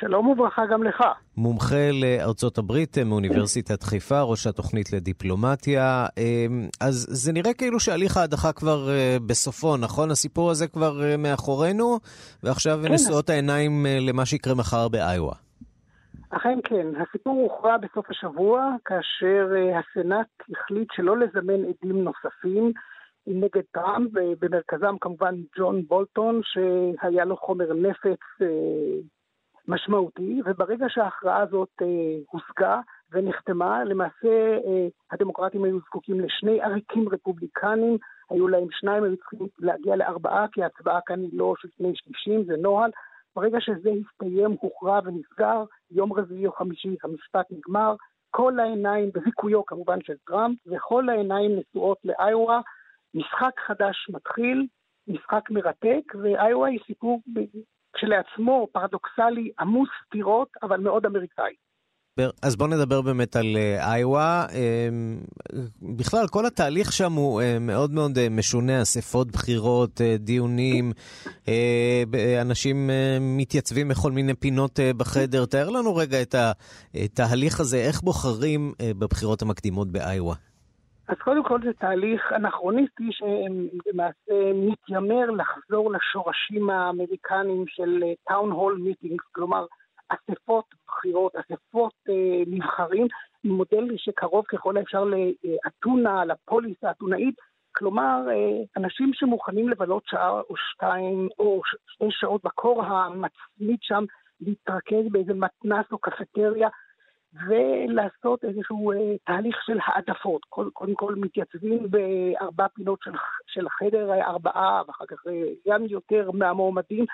[0.00, 1.04] שלום וברכה גם לך.
[1.36, 6.06] מומחה לארצות הברית מאוניברסיטת חיפה, ראש התוכנית לדיפלומטיה.
[6.80, 8.88] אז זה נראה כאילו שהליך ההדחה כבר
[9.26, 10.10] בסופו, נכון?
[10.10, 11.98] הסיפור הזה כבר מאחורינו,
[12.42, 12.92] ועכשיו כן.
[12.92, 15.34] נשואות העיניים למה שיקרה מחר באיווה.
[16.30, 22.72] אכן כן, הסיפור הוכרע בסוף השבוע, כאשר הסנאט החליט שלא לזמן עדים נוספים
[23.26, 28.48] נגד טראמפ, ובמרכזם כמובן ג'ון בולטון, שהיה לו חומר נפץ
[29.68, 31.86] משמעותי, וברגע שההכרעה הזאת אה,
[32.30, 32.80] הושגה
[33.12, 34.28] ונחתמה, למעשה
[34.66, 37.96] אה, הדמוקרטים היו זקוקים לשני עריקים רפובליקנים,
[38.30, 42.44] היו להם שניים, היו צריכים להגיע לארבעה, כי ההצבעה כאן היא לא של שני שלישים,
[42.44, 42.90] זה נוהל.
[43.36, 47.94] ברגע שזה הסתיים, הוכרע ונסגר, יום רביעי או חמישי המשפט נגמר,
[48.30, 52.60] כל העיניים, בזיכויו כמובן של טראמפ, וכל העיניים נשואות לאיואה,
[53.14, 54.66] משחק חדש מתחיל,
[55.08, 57.20] משחק מרתק, ואיואה היא סיפור
[57.96, 61.54] כשלעצמו פרדוקסלי, עמוס סתירות, אבל מאוד אמריקאי.
[62.42, 64.46] אז בואו נדבר באמת על אה, איווה.
[64.52, 65.20] אמ,
[65.96, 70.92] בכלל, כל התהליך שם הוא אה, מאוד מאוד אה, משונה, אספות בחירות, דיונים,
[72.40, 75.44] אנשים מתייצבים בכל מיני פינות בחדר.
[75.44, 76.34] תאר לנו רגע את
[76.94, 80.34] התהליך הזה, איך בוחרים בבחירות המקדימות באיווה.
[81.08, 89.24] אז קודם כל זה תהליך אנכרוניסטי שלמעשה מתיימר לחזור לשורשים האמריקניים של טאון הול מיטינגס,
[89.32, 89.66] כלומר
[90.08, 93.06] אספות בחירות, אספות אה, נבחרים,
[93.44, 97.34] מודל שקרוב ככל האפשר לאתונה, לפוליס האתונאית,
[97.76, 104.04] כלומר אה, אנשים שמוכנים לבלות שעה או שתיים או שתי שעות בקור המצמית שם,
[104.40, 106.68] להתרכז באיזה מתנס או קפטריה
[107.48, 110.42] ולעשות איזשהו אה, תהליך של העדפות.
[110.72, 113.10] קודם כל, מתייצבים בארבע פינות של,
[113.46, 115.32] של החדר, ארבעה, ואחר כך אה,
[115.68, 117.04] גם יותר מהמועמדים,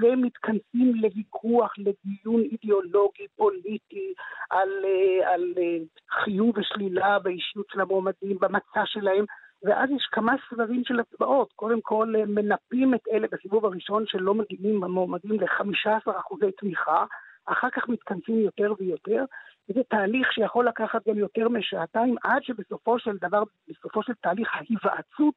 [0.00, 4.12] ומתכנסים לוויכוח, לדיון אידיאולוגי, פוליטי,
[4.50, 5.78] על, אה, על אה,
[6.10, 9.24] חיוב ושלילה באישיות של המועמדים, במצע שלהם.
[9.64, 11.52] ואז יש כמה סבבים של הצבעות.
[11.56, 17.04] קודם כל אה, מנפים את אלה בסיבוב הראשון שלא מגיעים המועמדים ל-15% תמיכה,
[17.46, 19.24] אחר כך מתכנסים יותר ויותר,
[19.70, 25.34] וזה תהליך שיכול לקחת גם יותר משעתיים, עד שבסופו של דבר, בסופו של תהליך ההיוועצות,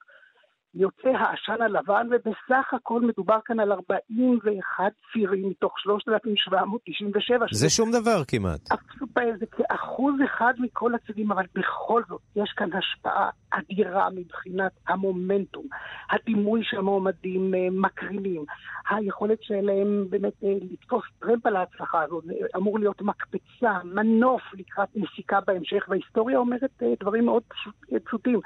[0.76, 4.84] יוצא העשן הלבן, ובסך הכל מדובר כאן על 41
[5.14, 7.46] צירים מתוך 3,797.
[7.52, 8.70] זה שום דבר כמעט.
[9.40, 15.66] זה כאחוז אחד מכל הצירים, אבל בכל זאת, יש כאן השפעה אדירה מבחינת המומנטום,
[16.10, 18.46] הדימוי שהמועמדים אה, מקרינים,
[18.90, 22.24] היכולת שלהם באמת אה, לתפוס טרמפ על ההצלחה הזאת,
[22.56, 27.44] אמור להיות מקפצה, מנוף לקראת נסיקה בהמשך, וההיסטוריה אומרת אה, דברים מאוד
[28.04, 28.40] פשוטים.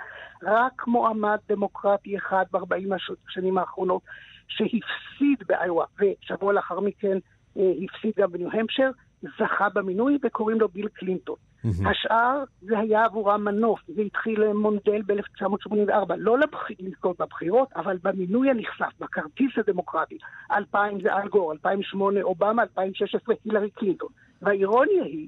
[0.43, 2.95] רק מועמד דמוקרטי אחד ב-40
[3.27, 4.01] השנים האחרונות
[4.47, 7.17] שהפסיד באיואה, ושבוע לאחר מכן
[7.55, 8.89] הפסיד גם בניו-המפשר,
[9.21, 11.35] זכה במינוי וקוראים לו ביל קלינטון.
[11.35, 11.89] Mm-hmm.
[11.89, 16.37] השאר זה היה עבורם מנוף, זה התחיל מונדל ב-1984, לא
[16.79, 20.17] לזכות בבחירות, אבל במינוי הנכסף, בכרטיס הדמוקרטי.
[20.51, 24.09] 2000 זה אל גור, 2008 אובמה, 2016 הילרי קלינטון.
[24.41, 25.27] והאירוניה היא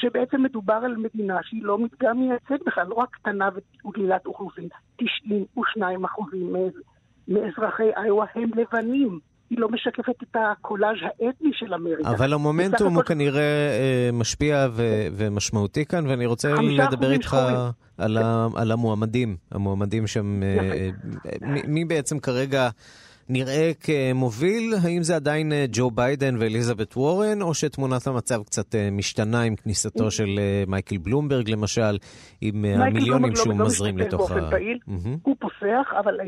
[0.00, 3.48] שבעצם מדובר על מדינה שהיא לא מדגם מייצג בכלל, לא רק קטנה
[3.84, 6.52] ודלילת אוכלוסין, 92 אחוזים
[7.28, 9.18] מאזרחי איואה הם לבנים.
[9.50, 12.10] היא לא משקפת את הקולאז' האתני של אמריקה.
[12.10, 17.36] אבל המומנטום הוא כנראה אה, משפיע ו- ומשמעותי כאן, ואני רוצה לדבר איתך
[17.98, 20.88] על, ה- על המועמדים, המועמדים שם, אה,
[21.42, 22.68] מי, מי בעצם כרגע...
[23.28, 28.88] נראה כמוביל, האם זה עדיין אה, ג'ו ביידן ואליזבת וורן, או שתמונת המצב קצת אה,
[28.92, 30.10] משתנה עם כניסתו.
[30.10, 31.98] של אה, מייקל בלומברג למשל,
[32.40, 34.34] עם המיליונים שהוא לא מזרים לתוך ה...
[34.34, 36.18] מייקל בלומברג לא משתתף באופן פעיל, הוא פוסח, אבל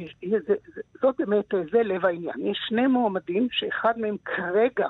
[1.03, 2.35] זאת באמת, זה לב העניין.
[2.51, 4.89] יש שני מועמדים שאחד מהם כרגע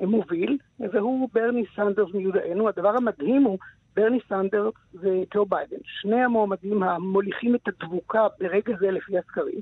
[0.00, 0.58] מוביל,
[0.92, 2.68] והוא ברני סנדרס מיודענו.
[2.68, 3.58] הדבר המדהים הוא
[3.96, 9.60] ברני סנדרס וג'ו ביידן, שני המועמדים המוליכים את הדבוקה ברגע זה לפי הסקרים,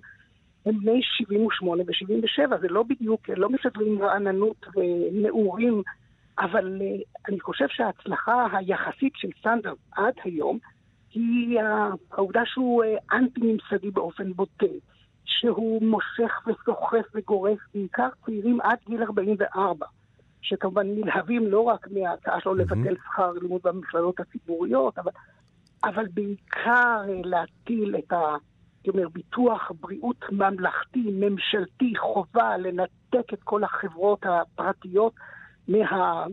[0.67, 5.83] הם בני 78 ו-77, זה לא בדיוק, לא משדרים רעננות ונעורים,
[6.39, 10.59] אבל uh, אני חושב שההצלחה היחסית של סנדרס עד היום
[11.15, 11.61] היא
[12.11, 14.67] העובדה שהוא uh, אנטי-ממסדי באופן בוטה,
[15.25, 19.87] שהוא מושך וסוחף וגורף בעיקר צעירים עד גיל 44.
[20.43, 25.13] שכמובן נלהבים לא רק מההצעה שלו לבטל שכר לימוד במכללות הציבוריות, אבל,
[25.85, 28.37] אבל בעיקר אה, להטיל את ה...
[28.87, 35.13] הייתי אומר, ביטוח בריאות ממלכתי, ממשלתי, חובה לנתק את כל החברות הפרטיות
[35.69, 36.25] מה,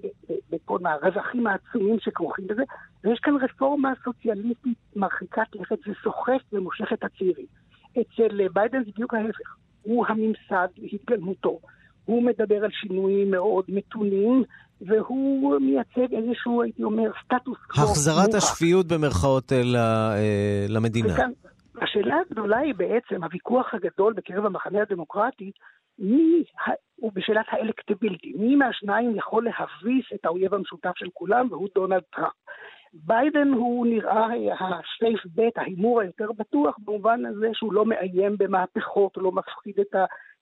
[0.82, 2.64] מהרווחים העצומים שכרוכים בזה,
[3.04, 7.46] ויש כאן רפורמה סוציאליסטית מרחיקת לכת וסוחפת ומושכת את הצעירים.
[7.92, 11.60] אצל ביידן זה בדיוק ההפך, הוא הממסד להתגלמותו.
[12.06, 14.44] הוא מדבר על שינויים מאוד מתונים,
[14.82, 17.84] והוא מייצג איזשהו, הייתי אומר, סטטוס קוו.
[17.84, 21.14] החזרת השפיות במרכאות אה, למדינה.
[21.14, 21.32] וכאן,
[21.82, 25.52] השאלה הגדולה היא בעצם, הוויכוח הגדול בקרב המחנה הדמוקרטי,
[26.00, 26.44] מי
[26.96, 32.02] הוא בשאלת ה electability, מי מהשניים יכול להביס את האויב המשותף של כולם, והוא דונלד
[32.16, 32.34] טראמפ.
[32.94, 34.26] ביידן הוא נראה
[34.60, 39.96] ה safe bet, ההימור היותר בטוח, במובן הזה שהוא לא מאיים במהפכות, לא מפחיד את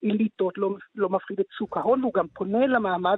[0.04, 3.17] האליטות, לא, לא מפחיד את שוק ההון, והוא גם פונה למעמד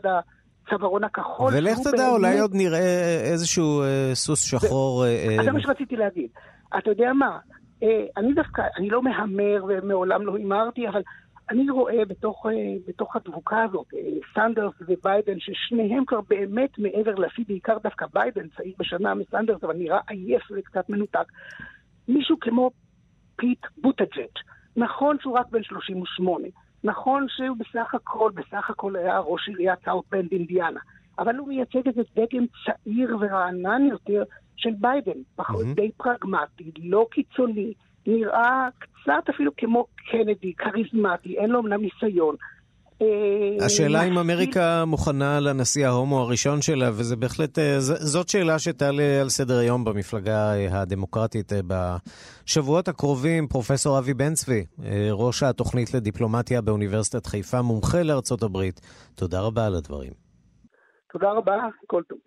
[0.68, 1.54] הצווארון הכחול.
[1.58, 2.10] ולך תדע, באמת...
[2.12, 5.06] אולי עוד נראה איזשהו אה, סוס שחור.
[5.06, 6.30] אה, זה מה שרציתי להגיד.
[6.78, 7.40] אתה יודע מה, אה,
[8.18, 11.02] אני דווקא, אני לא מהמר ומעולם לא הימרתי, אבל
[11.50, 12.52] אני רואה בתוך, אה,
[12.88, 14.00] בתוך הדבוקה הזאת, אה,
[14.34, 20.00] סנדרס וביידן, ששניהם כבר באמת מעבר לשיא, בעיקר דווקא ביידן, צעיר בשנה מסנדרס, אבל נראה
[20.08, 21.26] עייף וקצת מנותק.
[22.08, 22.72] מישהו כמו
[23.36, 24.40] פיט בוטג'ג',
[24.76, 26.48] נכון שהוא רק בן 38,
[26.84, 30.80] נכון שהוא בסך הכל, בסך הכל היה ראש עיריית סאות' בנד אינדיאנה,
[31.20, 34.24] אבל הוא מייצג איזה דגם צעיר ורענן יותר
[34.56, 35.76] של ביידן, mm-hmm.
[35.76, 37.74] די פרגמטי, לא קיצוני,
[38.08, 42.36] נראה קצת אפילו כמו קנדי, כריזמטי, אין לו אמנם ניסיון.
[43.02, 49.22] אה, השאלה אם אמריקה מוכנה לנשיא ההומו הראשון שלה, וזה בהחלט, אה, זאת שאלה שתעלה
[49.22, 53.48] על סדר היום במפלגה אה, הדמוקרטית בשבועות הקרובים.
[53.48, 54.66] פרופסור אבי בן צבי,
[55.12, 58.82] ראש התוכנית לדיפלומטיה באוניברסיטת חיפה, מומחה לארצות הברית,
[59.16, 60.12] תודה רבה על הדברים.
[61.14, 62.20] תודה רבה, כל טוב.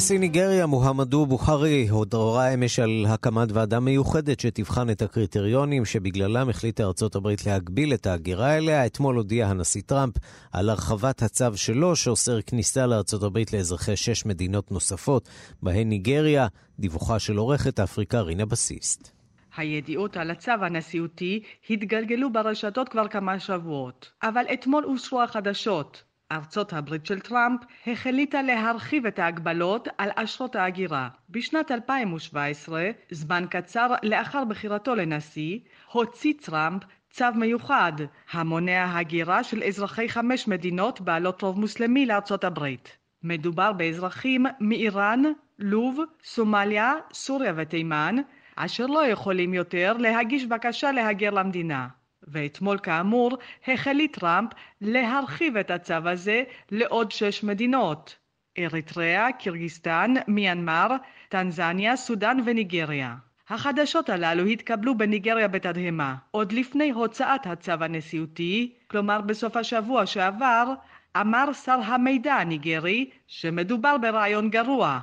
[0.00, 6.84] נשיא ניגריה, מוחמדו בוכרי, הורה אמש על הקמת ועדה מיוחדת שתבחן את הקריטריונים שבגללם החליטה
[6.84, 8.86] ארצות הברית להגביל את ההגירה אליה.
[8.86, 10.14] אתמול הודיע הנשיא טראמפ
[10.52, 15.28] על הרחבת הצו שלו, שאוסר כניסה לארצות הברית לאזרחי שש מדינות נוספות,
[15.62, 16.46] בהן ניגריה.
[16.78, 19.10] דיווחה של עורכת אפריקה רינה בסיסט.
[19.56, 26.09] הידיעות על הצו הנשיאותי התגלגלו ברשתות כבר כמה שבועות, אבל אתמול אושרו החדשות.
[26.32, 31.08] ארצות הברית של טראמפ החליטה להרחיב את ההגבלות על אשרות ההגירה.
[31.30, 35.58] בשנת 2017, זמן קצר לאחר בחירתו לנשיא,
[35.92, 37.92] הוציא טראמפ צו מיוחד
[38.32, 42.96] המונע הגירה של אזרחי חמש מדינות בעלות רוב מוסלמי לארצות הברית.
[43.22, 45.22] מדובר באזרחים מאיראן,
[45.58, 48.16] לוב, סומליה, סוריה ותימן,
[48.56, 51.88] אשר לא יכולים יותר להגיש בקשה להגר למדינה.
[52.30, 53.38] ואתמול כאמור
[53.68, 58.16] החליט טראמפ להרחיב את הצו הזה לעוד שש מדינות
[58.58, 60.88] אריתריאה, קירגיסטן, מיינמר,
[61.28, 63.14] טנזניה, סודאן וניגריה.
[63.48, 66.14] החדשות הללו התקבלו בניגריה בתדהמה.
[66.30, 70.72] עוד לפני הוצאת הצו הנשיאותי, כלומר בסוף השבוע שעבר,
[71.16, 75.00] אמר שר המידע הניגרי שמדובר ברעיון גרוע.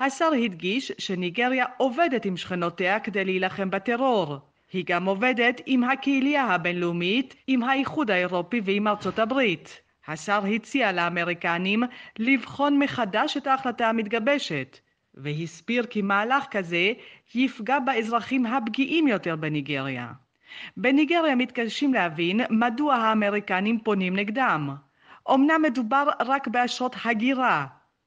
[0.00, 4.38] השר הדגיש שניגריה עובדת עם שכנותיה כדי להילחם בטרור.
[4.74, 9.80] היא גם עובדת עם הקהילייה הבינלאומית, עם האיחוד האירופי ועם ארצות הברית.
[10.06, 11.82] השר הציע לאמריקנים
[12.18, 14.78] לבחון מחדש את ההחלטה המתגבשת,
[15.14, 16.92] והסביר כי מהלך כזה
[17.34, 20.12] יפגע באזרחים הפגיעים יותר בניגריה.
[20.76, 24.70] בניגריה מתקשים להבין מדוע האמריקנים פונים נגדם.
[25.30, 27.66] אמנם מדובר רק באשרות הגירה,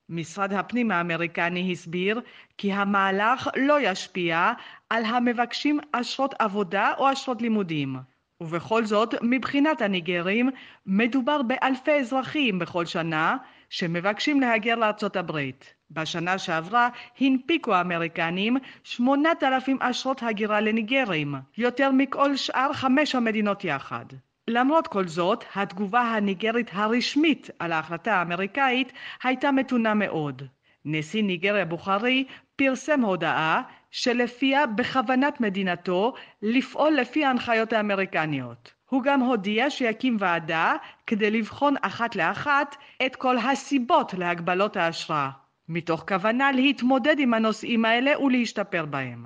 [0.09, 2.21] משרד הפנים האמריקני הסביר
[2.57, 4.53] כי המהלך לא ישפיע
[4.89, 7.95] על המבקשים אשרות עבודה או אשרות לימודים.
[8.41, 10.49] ובכל זאת, מבחינת הניגרים,
[10.85, 13.37] מדובר באלפי אזרחים בכל שנה
[13.69, 15.73] שמבקשים להגר לארצות הברית.
[15.91, 16.89] בשנה שעברה
[17.19, 24.05] הנפיקו האמריקנים 8,000 אשרות הגירה לניגרים, יותר מכל שאר חמש המדינות יחד.
[24.47, 30.41] למרות כל זאת, התגובה הניגרית הרשמית על ההחלטה האמריקאית הייתה מתונה מאוד.
[30.85, 38.73] נשיא ניגריה בוכרי פרסם הודעה שלפיה בכוונת מדינתו לפעול לפי ההנחיות האמריקניות.
[38.89, 40.75] הוא גם הודיע שיקים ועדה
[41.07, 45.29] כדי לבחון אחת לאחת את כל הסיבות להגבלות האשרה,
[45.69, 49.25] מתוך כוונה להתמודד עם הנושאים האלה ולהשתפר בהם.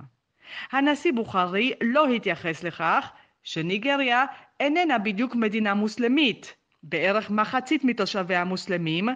[0.71, 3.11] הנשיא בוכרי לא התייחס לכך
[3.43, 4.25] שניגריה
[4.61, 9.09] איננה בדיוק מדינה מוסלמית, בערך מחצית מתושביה מוסלמים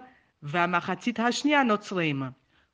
[0.44, 2.24] והמחצית השנייה נוצרים.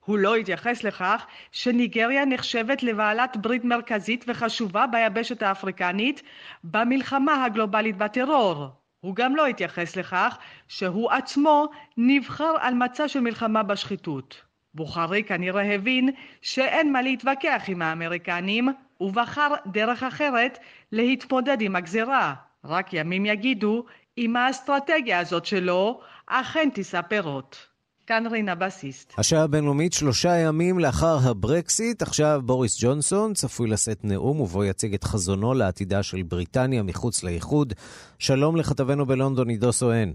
[0.05, 6.21] הוא לא התייחס לכך שניגריה נחשבת לבעלת ברית מרכזית וחשובה ביבשת האפריקנית
[6.63, 8.67] במלחמה הגלובלית בטרור.
[8.99, 14.41] הוא גם לא התייחס לכך שהוא עצמו נבחר על מצע של מלחמה בשחיתות.
[14.73, 16.09] בוכרי כנראה הבין
[16.41, 18.69] שאין מה להתווכח עם האמריקנים
[19.01, 20.59] ובחר דרך אחרת
[20.91, 22.33] להתמודד עם הגזרה.
[22.65, 23.85] רק ימים יגידו
[24.17, 27.57] אם האסטרטגיה הזאת שלו אכן תישא פירות.
[28.07, 29.13] כאן רינה בסיסט.
[29.17, 35.03] השעה הבינלאומית שלושה ימים לאחר הברקסיט, עכשיו בוריס ג'ונסון צפוי לשאת נאום ובו יציג את
[35.03, 37.73] חזונו לעתידה של בריטניה מחוץ לאיחוד.
[38.19, 40.11] שלום לכתבנו בלונדון, עידו סואן.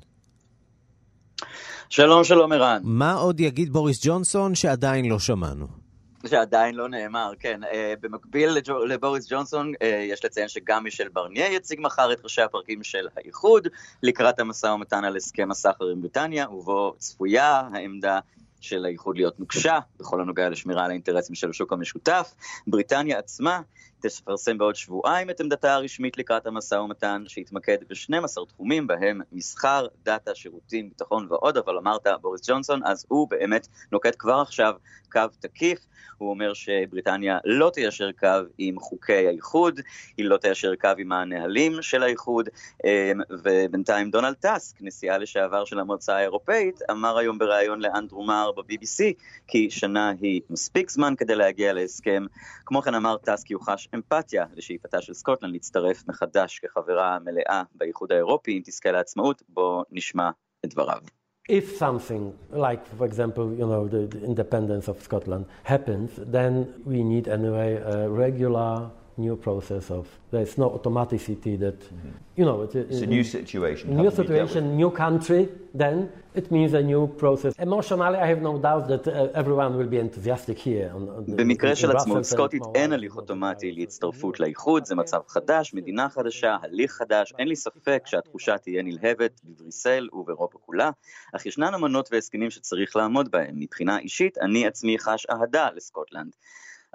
[1.89, 2.81] שלום, שלום ערן.
[2.85, 5.86] מה עוד יגיד בוריס ג'ונסון שעדיין לא שמענו?
[6.27, 7.61] שעדיין לא נאמר, כן.
[7.65, 7.67] Uh,
[8.01, 8.51] במקביל
[8.89, 13.69] לבוריס ג'ונסון, uh, יש לציין שגם מישל ברניה יציג מחר את ראשי הפרקים של האיחוד,
[14.03, 18.19] לקראת המשא ומתן על הסכם הסחר עם בריטניה, ובו צפויה העמדה
[18.61, 22.35] של האיחוד להיות נוקשה, בכל הנוגע לשמירה על האינטרסים של השוק המשותף.
[22.67, 23.61] בריטניה עצמה
[24.01, 30.35] תפרסם בעוד שבועיים את עמדתה הרשמית לקראת המשא ומתן, שיתמקד ב-12 תחומים, בהם מסחר, דאטה,
[30.35, 34.75] שירותים, ביטחון ועוד, אבל אמרת בוריס ג'ונסון, אז הוא באמת נוקט כבר עכשיו
[35.13, 35.79] קו תקיף.
[36.19, 38.29] הוא אומר שבריטניה לא תיישר קו
[38.59, 39.81] עם חוקי האיחוד,
[40.17, 42.49] היא לא תיישר קו עם הנהלים של האיחוד,
[42.85, 49.05] אמ, ובינתיים דונלד טאסק, נשיאה לשעבר של המועצה האירופאית, אמר היום בריאיון לאנדרו מר ב-BBC
[49.49, 52.25] כי שנה היא מספיק זמן כדי להגיע להסכם.
[52.67, 58.57] כמו כן אמר טאסק יוחש אמפתיה לשאיפתה של סקוטלנד להצטרף מחדש כחברה מלאה באיחוד האירופי,
[58.57, 60.31] אם תזכה לעצמאות, בואו נשמע
[60.64, 61.03] את דבריו.
[61.49, 67.29] if something like, for example, you know, the, independence of Scotland happens, then we need
[67.29, 71.79] anyway a regular new process of there's no automaticity that
[72.37, 73.96] you know it's a, It's a new situation.
[73.96, 75.48] new situation, new country.
[75.75, 75.96] Then
[76.35, 77.52] it means a new process.
[77.58, 80.90] Emotionally, I have no doubt that uh, everyone will be enthusiastic here.
[80.94, 82.62] On, on the, במקרה in של עצמאות and סקוטית.
[82.75, 88.02] אין הליך אוטומטי להצטרפות לאיחוד, זה מצב חדש, מדינה חדשה, הליך חדש, אין לי ספק
[88.06, 90.90] שהתחושה תהיה נלהבת בבריסל ובאירופה כולה,
[91.33, 93.54] אך ישנן אמנות והסכמים שצריך לעמוד בהם.
[93.54, 96.33] מבחינה אישית, אני עצמי חש אהדה לסקוטלנד.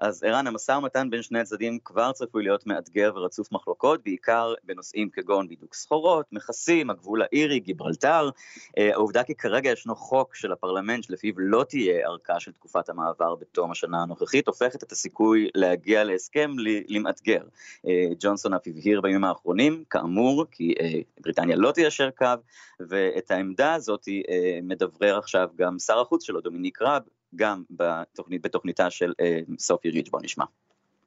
[0.01, 5.09] אז ערן, המשא ומתן בין שני הצדדים כבר צפוי להיות מאתגר ורצוף מחלוקות, בעיקר בנושאים
[5.09, 8.29] כגון בידוק סחורות, מכסים, הגבול האירי, גיברלטר.
[8.77, 13.35] אה, העובדה כי כרגע ישנו חוק של הפרלמנט שלפיו לא תהיה ארכה של תקופת המעבר
[13.35, 16.51] בתום השנה הנוכחית, הופכת את הסיכוי להגיע להסכם
[16.87, 17.43] למאתגר.
[17.87, 22.25] אה, ג'ונסון אף הבהיר בימים האחרונים, כאמור, כי אה, בריטניה לא תיישר קו,
[22.79, 24.07] ואת העמדה הזאת
[24.63, 27.01] מדברר עכשיו גם שר החוץ שלו, דומיניק רב,
[27.36, 30.44] גם בתוכנית, בתוכניתה של אה, סופי ריץ', בוא נשמע.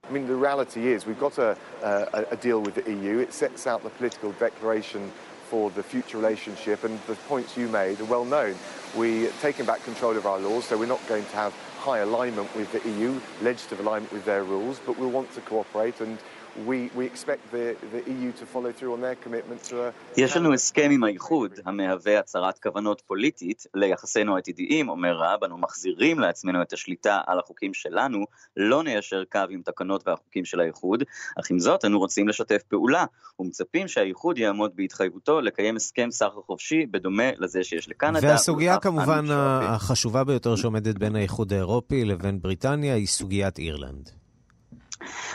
[0.09, 3.19] I mean, the reality is we've got a, a, a deal with the EU.
[3.19, 5.11] It sets out the political declaration
[5.49, 8.55] for the future relationship, and the points you made are well known.
[8.95, 12.49] We're taking back control of our laws, so we're not going to have high alignment
[12.55, 16.17] with the EU, legislative alignment with their rules, but we'll want to cooperate, and
[16.66, 20.36] we, we expect the, the EU to follow through on their commitment to a יש
[20.36, 26.62] לנו הסכם עם האיחוד המהווה הצהרת כוונות פוליטית ליחסינו העתידיים, אומר רב, אנו מחזירים לעצמנו
[26.62, 28.24] את השליטה על החוקים שלנו,
[28.56, 31.02] לא ניישר קו עם תקנות והחוקים של האיחוד,
[31.40, 33.04] אך עם זאת אנו רוצים לשתף פעולה
[33.38, 38.18] ומצפים שהאיחוד יעמוד בהתחייבותו לקיים הסכם סחר חופשי בדומה לזה שיש לקנדה.
[38.22, 39.24] והסוגיה כמובן.
[39.30, 44.23] החשובה ביותר שעומדת בין האיחוד האירופי לבין בריטניה היא סוגיית אירלנד.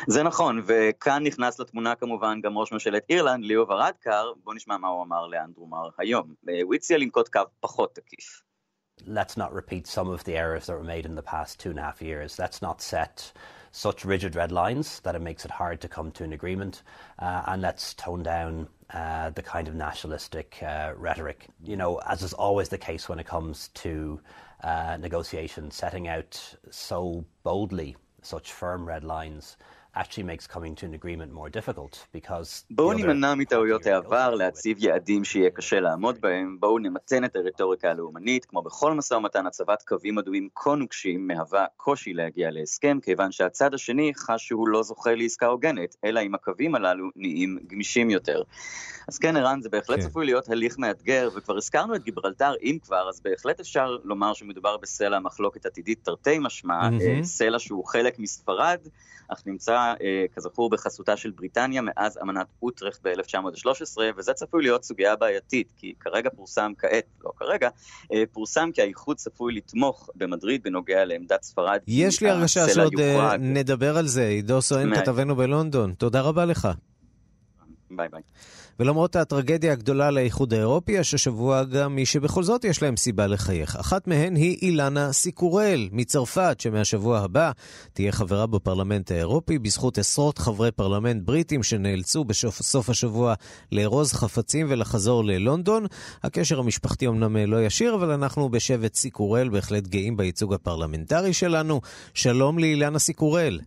[0.07, 4.89] זה נכון, וכאן נכנס לתמונה כמובן גם ראש ממשלת אירלנד, ליאו ורדקר, בוא נשמע מה
[4.89, 6.35] הוא אמר לאנדרו מר היום.
[6.63, 8.43] הוא הציע לנקוט קו פחות תקיף.
[9.07, 11.79] let's not repeat some of the errors that were made in the past two and
[11.79, 12.39] a half years.
[12.39, 13.33] Let's not set
[13.73, 16.83] such rigid red lines that it makes it hard to come to an agreement,
[17.19, 21.49] uh, and let's tone down uh, the kind of nationalistic uh, rhetoric.
[21.63, 24.21] You know, as is always the case when it comes to
[24.63, 26.41] uh, negotiations, setting out
[26.71, 29.58] so boldly such firm red lines
[30.00, 34.78] actually makes coming to an agreement more difficult because the בואו נימנע מטעויות העבר, להציב
[34.80, 39.84] יעדים שיהיה קשה לעמוד בהם, בואו נמתן את הרטוריקה הלאומנית, כמו בכל משא ומתן הצבת
[39.88, 45.16] קווים אדומים כה נוקשים מהווה קושי להגיע להסכם, כיוון שהצד השני חש שהוא לא זוכה
[45.16, 48.42] לעסקה הוגנת, אלא אם הקווים הללו נהיים גמישים יותר.
[49.08, 53.10] אז כן, ערן, זה בהחלט צפוי להיות הליך מאתגר, וכבר הזכרנו את גיברלטר, אם כבר,
[53.10, 56.90] אז בהחלט אפשר לומר שמדובר בסלע מחלוקת עתידית תרתי משמע.
[57.02, 58.80] אה, סלע שהוא חלק מספרד,
[59.28, 59.89] אך נמצא,
[60.36, 66.30] כזכור, בחסותה של בריטניה מאז אמנת אוטרכט ב-1913, וזה צפוי להיות סוגיה בעייתית, כי כרגע
[66.30, 67.70] פורסם כעת, לא כרגע,
[68.14, 71.80] אה, פורסם כי האיחוד צפוי לתמוך במדריד בנוגע לעמדת ספרד.
[71.88, 73.40] יש לי הרגשה שעוד אה, יוחרג.
[73.44, 74.28] נדבר על זה.
[74.28, 74.96] עידו סואן.
[74.96, 75.94] כתבנו בלונדון.
[75.94, 76.68] תודה רבה לך.
[77.92, 78.22] ביי ביי.
[78.80, 83.76] ולמרות הטרגדיה הגדולה לאיחוד האירופי, יש השבוע גם מי שבכל זאת יש להם סיבה לחייך.
[83.76, 87.52] אחת מהן היא אילנה סיקורל מצרפת, שמהשבוע הבא
[87.94, 93.34] תהיה חברה בפרלמנט האירופי, בזכות עשרות חברי פרלמנט בריטים שנאלצו בסוף השבוע
[93.72, 95.86] לארוז חפצים ולחזור ללונדון.
[96.24, 101.82] הקשר המשפחתי אמנם לא ישיר, אבל אנחנו בשבט סיקורל בהחלט גאים בייצוג הפרלמנטרי שלנו.
[102.14, 103.60] שלום לאילנה סיקורל.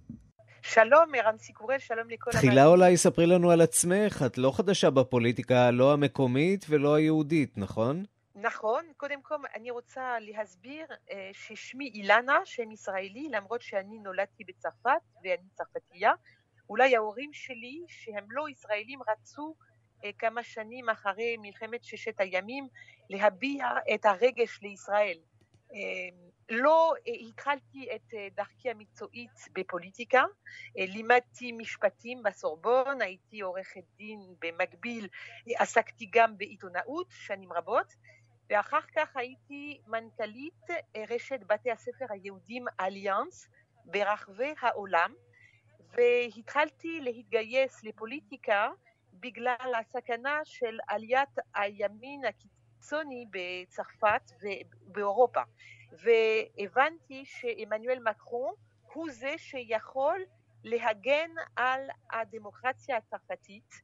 [0.62, 5.70] שלום, ערן סיקורל, שלום לכל תחילה אולי ספרי לנו על עצמך, את לא חדשה בפוליטיקה,
[5.70, 8.04] לא המקומית ולא היהודית, נכון?
[8.34, 15.02] נכון, קודם כל אני רוצה להסביר אה, ששמי אילנה, שם ישראלי, למרות שאני נולדתי בצרפת
[15.24, 16.12] ואני צרפתייה.
[16.70, 19.54] אולי ההורים שלי, שהם לא ישראלים, רצו
[20.04, 22.68] אה, כמה שנים אחרי מלחמת ששת הימים
[23.10, 25.18] להביע את הרגש לישראל.
[26.50, 30.24] אה, לא אה, התחלתי את אה, דרכי המקצועית בפוליטיקה,
[30.78, 35.08] אה, לימדתי משפטים בסורבון, הייתי עורכת דין במקביל,
[35.48, 37.94] אה, עסקתי גם בעיתונאות שנים רבות,
[38.50, 43.48] ואחר כך הייתי מנכ"לית אה, רשת בתי הספר היהודים אליאנס
[43.84, 45.14] ברחבי העולם,
[45.94, 48.70] והתחלתי להתגייס לפוליטיקה
[49.12, 55.42] בגלל הסכנה של עליית הימין הקיצוני בצרפת ובאירופה.
[55.92, 58.54] והבנתי שעמנואל מקרון
[58.92, 60.24] הוא זה שיכול
[60.64, 61.80] להגן על
[62.12, 63.74] הדמוקרטיה הצרפתית,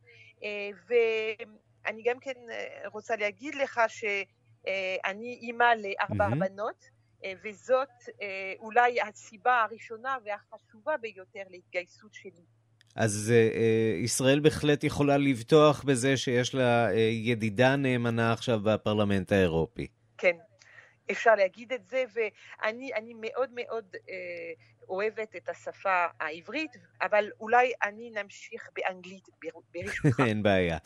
[0.42, 6.40] אה, ואני גם כן אה, רוצה להגיד לך שאני אימא לארבע מהמם.
[6.40, 6.84] בנות,
[7.24, 7.88] אה, וזאת
[8.22, 12.44] אה, אולי הסיבה הראשונה והחשובה ביותר להתגייסות שלי.
[12.96, 19.32] אז אה, אה, ישראל בהחלט יכולה לבטוח בזה שיש לה אה, ידידה נאמנה עכשיו בפרלמנט
[19.32, 19.86] האירופי.
[20.18, 20.36] כן.
[21.10, 24.14] אפשר להגיד את זה, ואני מאוד מאוד אה,
[24.88, 29.28] אוהבת את השפה העברית, אבל אולי אני נמשיך באנגלית
[29.74, 30.20] ברשותך.
[30.28, 30.78] אין בעיה.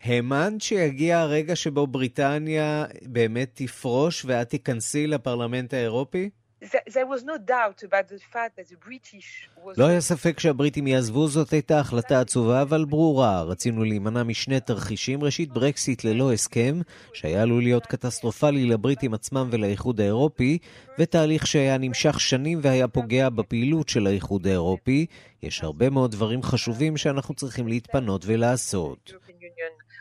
[0.00, 6.30] האמנת שיגיע הרגע שבו בריטניה באמת תפרוש ואת תיכנסי לפרלמנט האירופי?
[9.76, 13.42] לא היה ספק שהבריטים יעזבו, זאת הייתה החלטה עצובה אבל ברורה.
[13.42, 15.24] רצינו להימנע משני תרחישים.
[15.24, 16.80] ראשית, ברקסיט ללא הסכם,
[17.12, 20.58] שהיה עלול להיות קטסטרופלי לבריטים עצמם ולאיחוד האירופי,
[20.98, 25.06] ותהליך שהיה נמשך שנים והיה פוגע בפעילות של האיחוד האירופי.
[25.42, 29.12] יש הרבה מאוד דברים חשובים שאנחנו צריכים להתפנות ולעשות.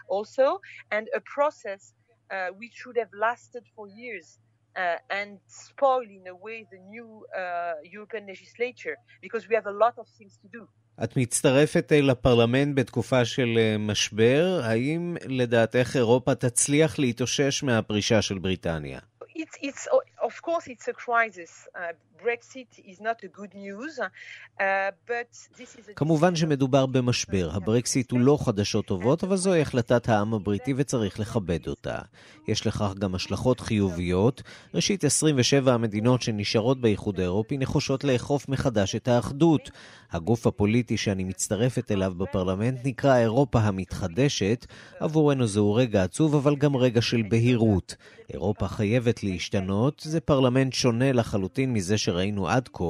[0.09, 0.59] also,
[0.91, 1.93] and a process
[2.31, 4.39] uh, which should have lasted for years.
[4.77, 9.77] Uh, and spoil in a way the new uh, European legislature because we have a
[9.83, 10.63] lot of things to do.
[11.03, 18.99] את מצטרפת לפרלמנט בתקופה של משבר, האם לדעתך אירופה תצליח להתאושש מהפרישה של בריטניה?
[19.23, 19.87] It's, it's,
[20.29, 21.51] of course it's a crisis.
[21.75, 25.93] Uh, Brexit is not a good news, uh, but this is a...
[25.95, 27.49] כמובן שמדובר במשבר.
[27.53, 31.99] הברקסיט הוא לא חדשות טובות, אבל זוהי החלטת העם הבריטי וצריך לכבד אותה.
[32.47, 34.41] יש לכך גם השלכות חיוביות.
[34.73, 39.69] ראשית, 27 המדינות שנשארות באיחוד האירופי נחושות לאכוף מחדש את האחדות.
[40.11, 44.65] הגוף הפוליטי שאני מצטרפת אליו בפרלמנט נקרא אירופה המתחדשת.
[44.99, 47.95] עבורנו זהו רגע עצוב, אבל גם רגע של בהירות.
[48.33, 52.83] אירופה חייבת להשתנות, זה פרלמנט שונה לחלוטין מזה שראינו עד כה.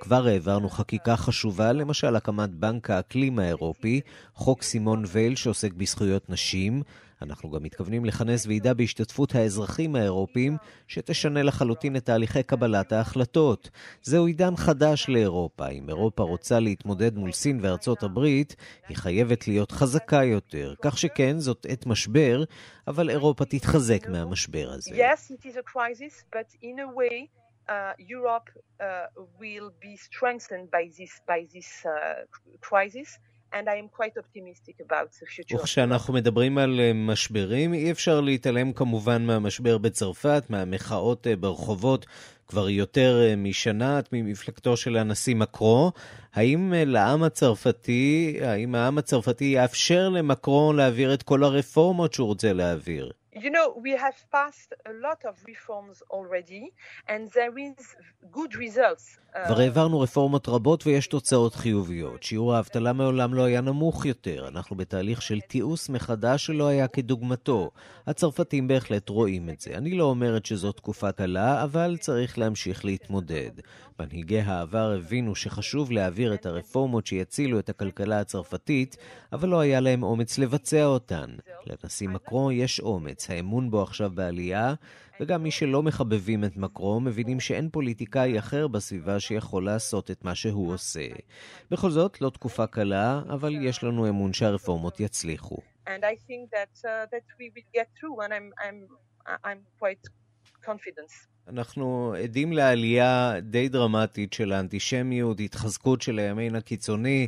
[0.00, 4.00] כבר העברנו חקיקה חשובה, למשל הקמת בנק האקלים האירופי,
[4.34, 6.82] חוק סימון וייל שעוסק בזכויות נשים.
[7.22, 10.56] אנחנו גם מתכוונים לכנס ועידה בהשתתפות האזרחים האירופים,
[10.88, 13.70] שתשנה לחלוטין את תהליכי קבלת ההחלטות.
[14.02, 15.68] זהו עידן חדש לאירופה.
[15.68, 18.56] אם אירופה רוצה להתמודד מול סין וארצות הברית,
[18.88, 20.74] היא חייבת להיות חזקה יותר.
[20.82, 22.44] כך שכן, זאת עת משבר,
[22.86, 24.90] אבל אירופה תתחזק מהמשבר הזה.
[24.90, 26.24] Yes, it is a crisis.
[27.68, 27.92] Uh,
[28.80, 29.06] uh,
[29.40, 32.22] will be strengthened by this, by this uh,
[32.60, 33.18] crisis.
[35.54, 42.06] וכשאנחנו מדברים על משברים, אי אפשר להתעלם כמובן מהמשבר בצרפת, מהמחאות ברחובות
[42.48, 45.92] כבר יותר משנה, את ממפלגתו של הנשיא מקרו.
[46.34, 53.12] האם לעם הצרפתי, האם העם הצרפתי יאפשר למקרו להעביר את כל הרפורמות שהוא רוצה להעביר?
[53.36, 56.72] You know, we have passed a lot of reforms already,
[57.06, 57.84] and there is
[58.32, 59.18] good results.
[59.46, 62.22] כבר העברנו רפורמות רבות ויש תוצאות חיוביות.
[62.22, 64.48] שיעור האבטלה מעולם לא היה נמוך יותר.
[64.48, 67.70] אנחנו בתהליך של תיעוש מחדש שלא היה כדוגמתו.
[68.06, 69.74] הצרפתים בהחלט רואים את זה.
[69.74, 73.50] אני לא אומרת שזו תקופה קלה, אבל צריך להמשיך להתמודד.
[74.00, 78.96] מנהיגי העבר הבינו שחשוב להעביר את הרפורמות שיצילו את הכלכלה הצרפתית,
[79.32, 81.30] אבל לא היה להם אומץ לבצע אותן.
[81.66, 84.74] לנשיא מקרון יש אומץ, האמון בו עכשיו בעלייה,
[85.20, 90.34] וגם מי שלא מחבבים את מקרו מבינים שאין פוליטיקאי אחר בסביבה שיכול לעשות את מה
[90.34, 91.06] שהוא עושה.
[91.70, 95.56] בכל זאת, לא תקופה קלה, אבל יש לנו אמון שהרפורמות יצליחו.
[95.86, 97.86] And I think that, uh, that we will get.
[101.48, 107.26] אנחנו עדים לעלייה די דרמטית של האנטישמיות, התחזקות של הימין הקיצוני.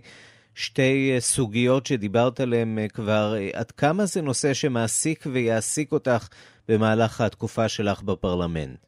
[0.55, 3.35] שתי סוגיות שדיברת עליהן כבר.
[3.53, 6.29] עד כמה זה נושא שמעסיק ויעסיק אותך
[6.69, 8.79] במהלך התקופה שלך בפרלמנט?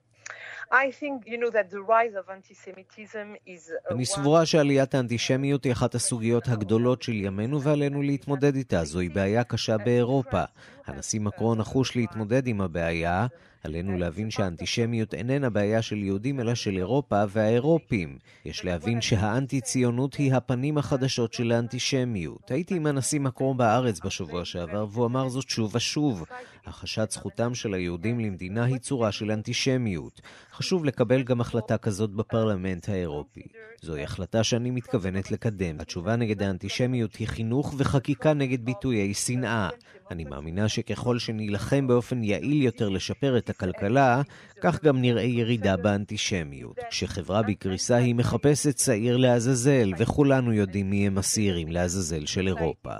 [3.91, 8.85] אני סבורה שעליית האנטישמיות היא אחת הסוגיות הגדולות של ימינו ועלינו להתמודד איתה.
[8.85, 10.43] זוהי בעיה קשה באירופה.
[10.87, 13.27] הנשיא מקרון נחוש להתמודד עם הבעיה.
[13.65, 18.19] עלינו להבין שהאנטישמיות איננה בעיה של יהודים אלא של אירופה והאירופים.
[18.45, 22.51] יש להבין שהאנטי-ציונות היא הפנים החדשות של האנטישמיות.
[22.51, 26.25] הייתי עם הנשיא מקרון בארץ בשבוע שעבר והוא אמר זאת שוב ושוב.
[26.67, 30.21] הכחשת זכותם של היהודים למדינה היא צורה של אנטישמיות.
[30.53, 33.43] חשוב לקבל גם החלטה כזאת בפרלמנט האירופי.
[33.83, 35.81] זוהי החלטה שאני מתכוונת לקדם.
[35.81, 39.69] התשובה נגד האנטישמיות היא חינוך וחקיקה נגד ביטויי שנאה.
[40.11, 44.23] אני מאמינה שככל שנילחם באופן יעיל יותר לשפר את הכלכלה,
[44.61, 46.79] כך גם נראה ירידה באנטישמיות.
[46.91, 52.95] כשחברה בקריסה היא מחפשת שעיר לעזאזל, וכולנו יודעים מי הם השעירים לעזאזל של אירופה.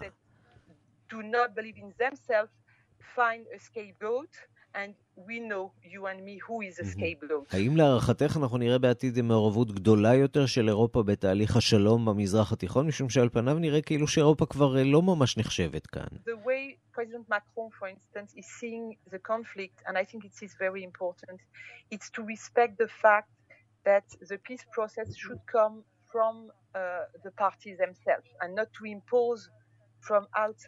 [4.75, 4.95] and
[5.29, 7.47] we know, you and me, who is a scapegoat.
[7.53, 13.09] האם להערכתך אנחנו נראה בעתיד מעורבות גדולה יותר של אירופה בתהליך השלום במזרח התיכון, משום
[13.09, 16.07] שעל פניו נראה כאילו שאירופה כבר לא ממש נחשבת כאן.
[16.27, 20.55] The way President Macron, for instance, is seeing the conflict, and I think it is
[20.59, 21.41] very important,
[21.91, 23.31] it's to respect the fact
[23.85, 29.49] that the peace process should come from uh, the parties themselves and not to impose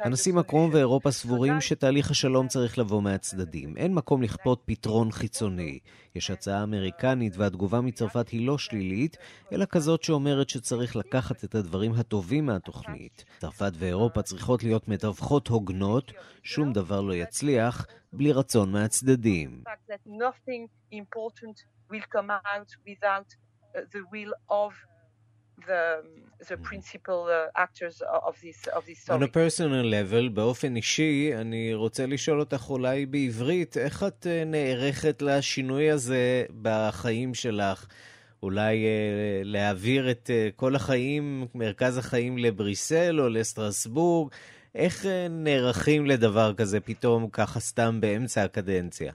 [0.01, 3.76] הנשיא מקרון ואירופה סבורים שתהליך השלום צריך לבוא מהצדדים.
[3.76, 5.78] אין מקום לכפות פתרון חיצוני.
[6.14, 9.16] יש הצעה אמריקנית והתגובה מצרפת היא לא שלילית,
[9.53, 13.24] אלא כזאת שאומרת שצריך לקחת את הדברים הטובים מהתוכנית.
[13.41, 16.12] צרפת ואירופה צריכות להיות מתווכות הוגנות,
[16.43, 19.62] שום דבר לא יצליח בלי רצון מהצדדים.
[23.74, 24.72] the will of
[25.67, 26.03] the,
[26.49, 27.21] the principal
[27.57, 29.17] actors of this, of this story.
[29.19, 35.23] On a personal level, באופן אישי, אני רוצה לשאול אותך אולי בעברית, איך את נערכת
[35.23, 37.87] לשינוי הזה בחיים שלך?
[38.43, 38.87] אולי uh,
[39.45, 44.33] להעביר את uh, כל החיים, מרכז החיים לבריסל או לסטרסבורג?
[44.75, 49.13] איך uh, נערכים לדבר כזה פתאום ככה סתם באמצע הקדנציה?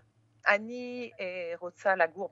[0.48, 2.30] אני אה, רוצה לגור,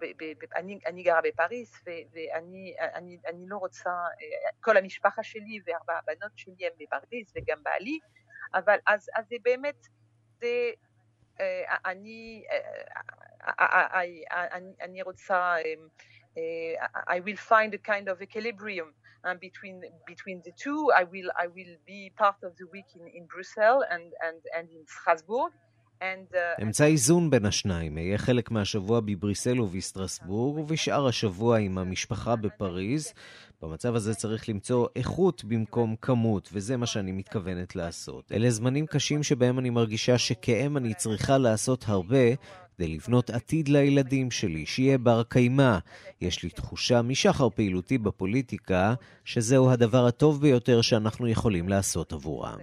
[0.55, 5.93] אני, אני גרה בפריז ו, ואני אני, אני לא רוצה, אה, כל המשפחה שלי וארבע
[5.97, 7.99] הבנות שלי הם בפריז וגם בעלי,
[8.53, 9.87] אבל אז, אז זה באמת,
[10.39, 10.71] זה,
[11.39, 12.43] אה, אני,
[14.81, 15.55] אני, רוצה,
[17.07, 18.93] I will find a kind of equilibrium
[19.23, 20.91] um, between between the two.
[21.01, 24.67] I will I will be part of the week in, in Brussels and, and, and
[24.69, 25.51] in Strasbourg.
[26.01, 26.05] Uh,
[26.61, 33.13] אמצע איזון בין השניים, אהיה חלק מהשבוע בבריסל ובסטרסבורג, ובשאר השבוע עם המשפחה בפריז.
[33.61, 38.31] במצב הזה צריך למצוא איכות במקום כמות, וזה מה שאני מתכוונת לעשות.
[38.31, 42.35] אלה זמנים קשים שבהם אני מרגישה שכאם אני צריכה לעשות הרבה
[42.77, 45.77] כדי לבנות עתיד לילדים שלי, שיהיה בר קיימא.
[46.21, 48.93] יש לי תחושה משחר פעילותי בפוליטיקה,
[49.25, 52.59] שזהו הדבר הטוב ביותר שאנחנו יכולים לעשות עבורם.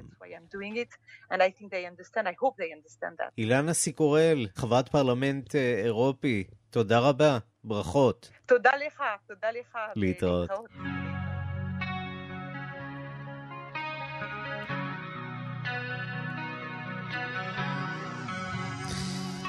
[1.32, 3.30] And I think they understand, I hope they understand that.
[3.38, 5.54] אילנה סיקורל, חברת פרלמנט
[5.84, 8.30] אירופי, תודה רבה, ברכות.
[8.46, 9.78] תודה לך, תודה לך.
[9.96, 10.50] להתראות.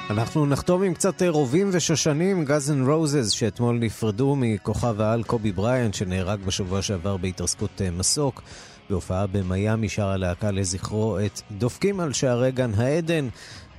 [0.10, 5.94] אנחנו נחתום עם קצת רובים ושושנים, Guns N' Roses, שאתמול נפרדו מכוכב העל קובי בריאנט,
[5.94, 8.42] שנהרג בשבוע שעבר בהתרסקות מסוק.
[8.90, 13.28] בהופעה במיאמי שרה הלהקה לזכרו את דופקים על שערי גן העדן,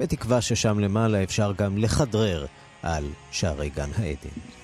[0.00, 2.46] בתקווה ששם למעלה אפשר גם לכדרר
[2.82, 4.64] על שערי גן העדן.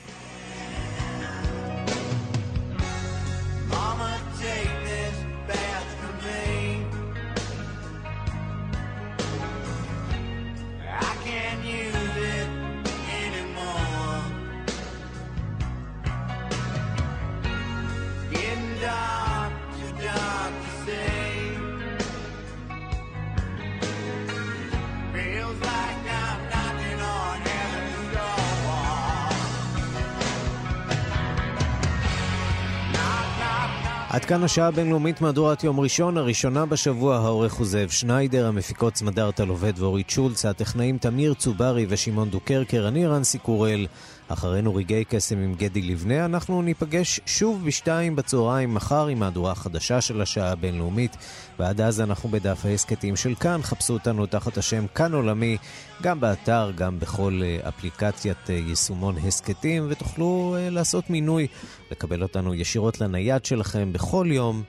[34.11, 39.45] עד כאן השעה הבינלאומית מהדורת יום ראשון, הראשונה בשבוע, העורך הוא זאב שניידר, המפיקות סמדארטה
[39.45, 43.87] לובד ואורית שולץ, הטכנאים תמיר צוברי ושמעון דוקרקר, אני רנסי קורל.
[44.33, 50.01] אחרינו רגעי קסם עם גדי לבנה, אנחנו ניפגש שוב בשתיים בצהריים מחר עם מהדורה חדשה
[50.01, 51.17] של השעה הבינלאומית,
[51.59, 55.57] ועד אז אנחנו בדף ההסכתים של כאן, חפשו אותנו תחת השם כאן עולמי,
[56.03, 61.47] גם באתר, גם בכל אה, אפליקציית אה, יישומון הסכתים, ותוכלו אה, לעשות מינוי,
[61.91, 64.63] לקבל אותנו ישירות לנייד שלכם בכל יום,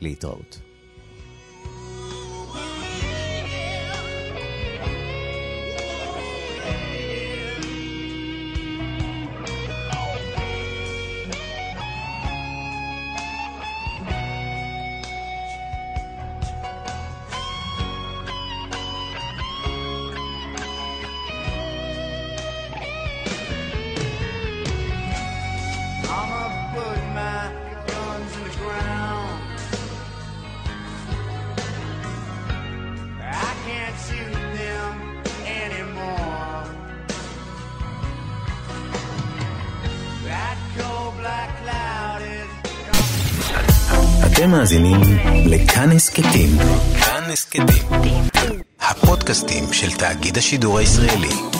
[0.00, 0.65] להתראות.
[50.08, 51.55] תאגיד השידור הישראלי.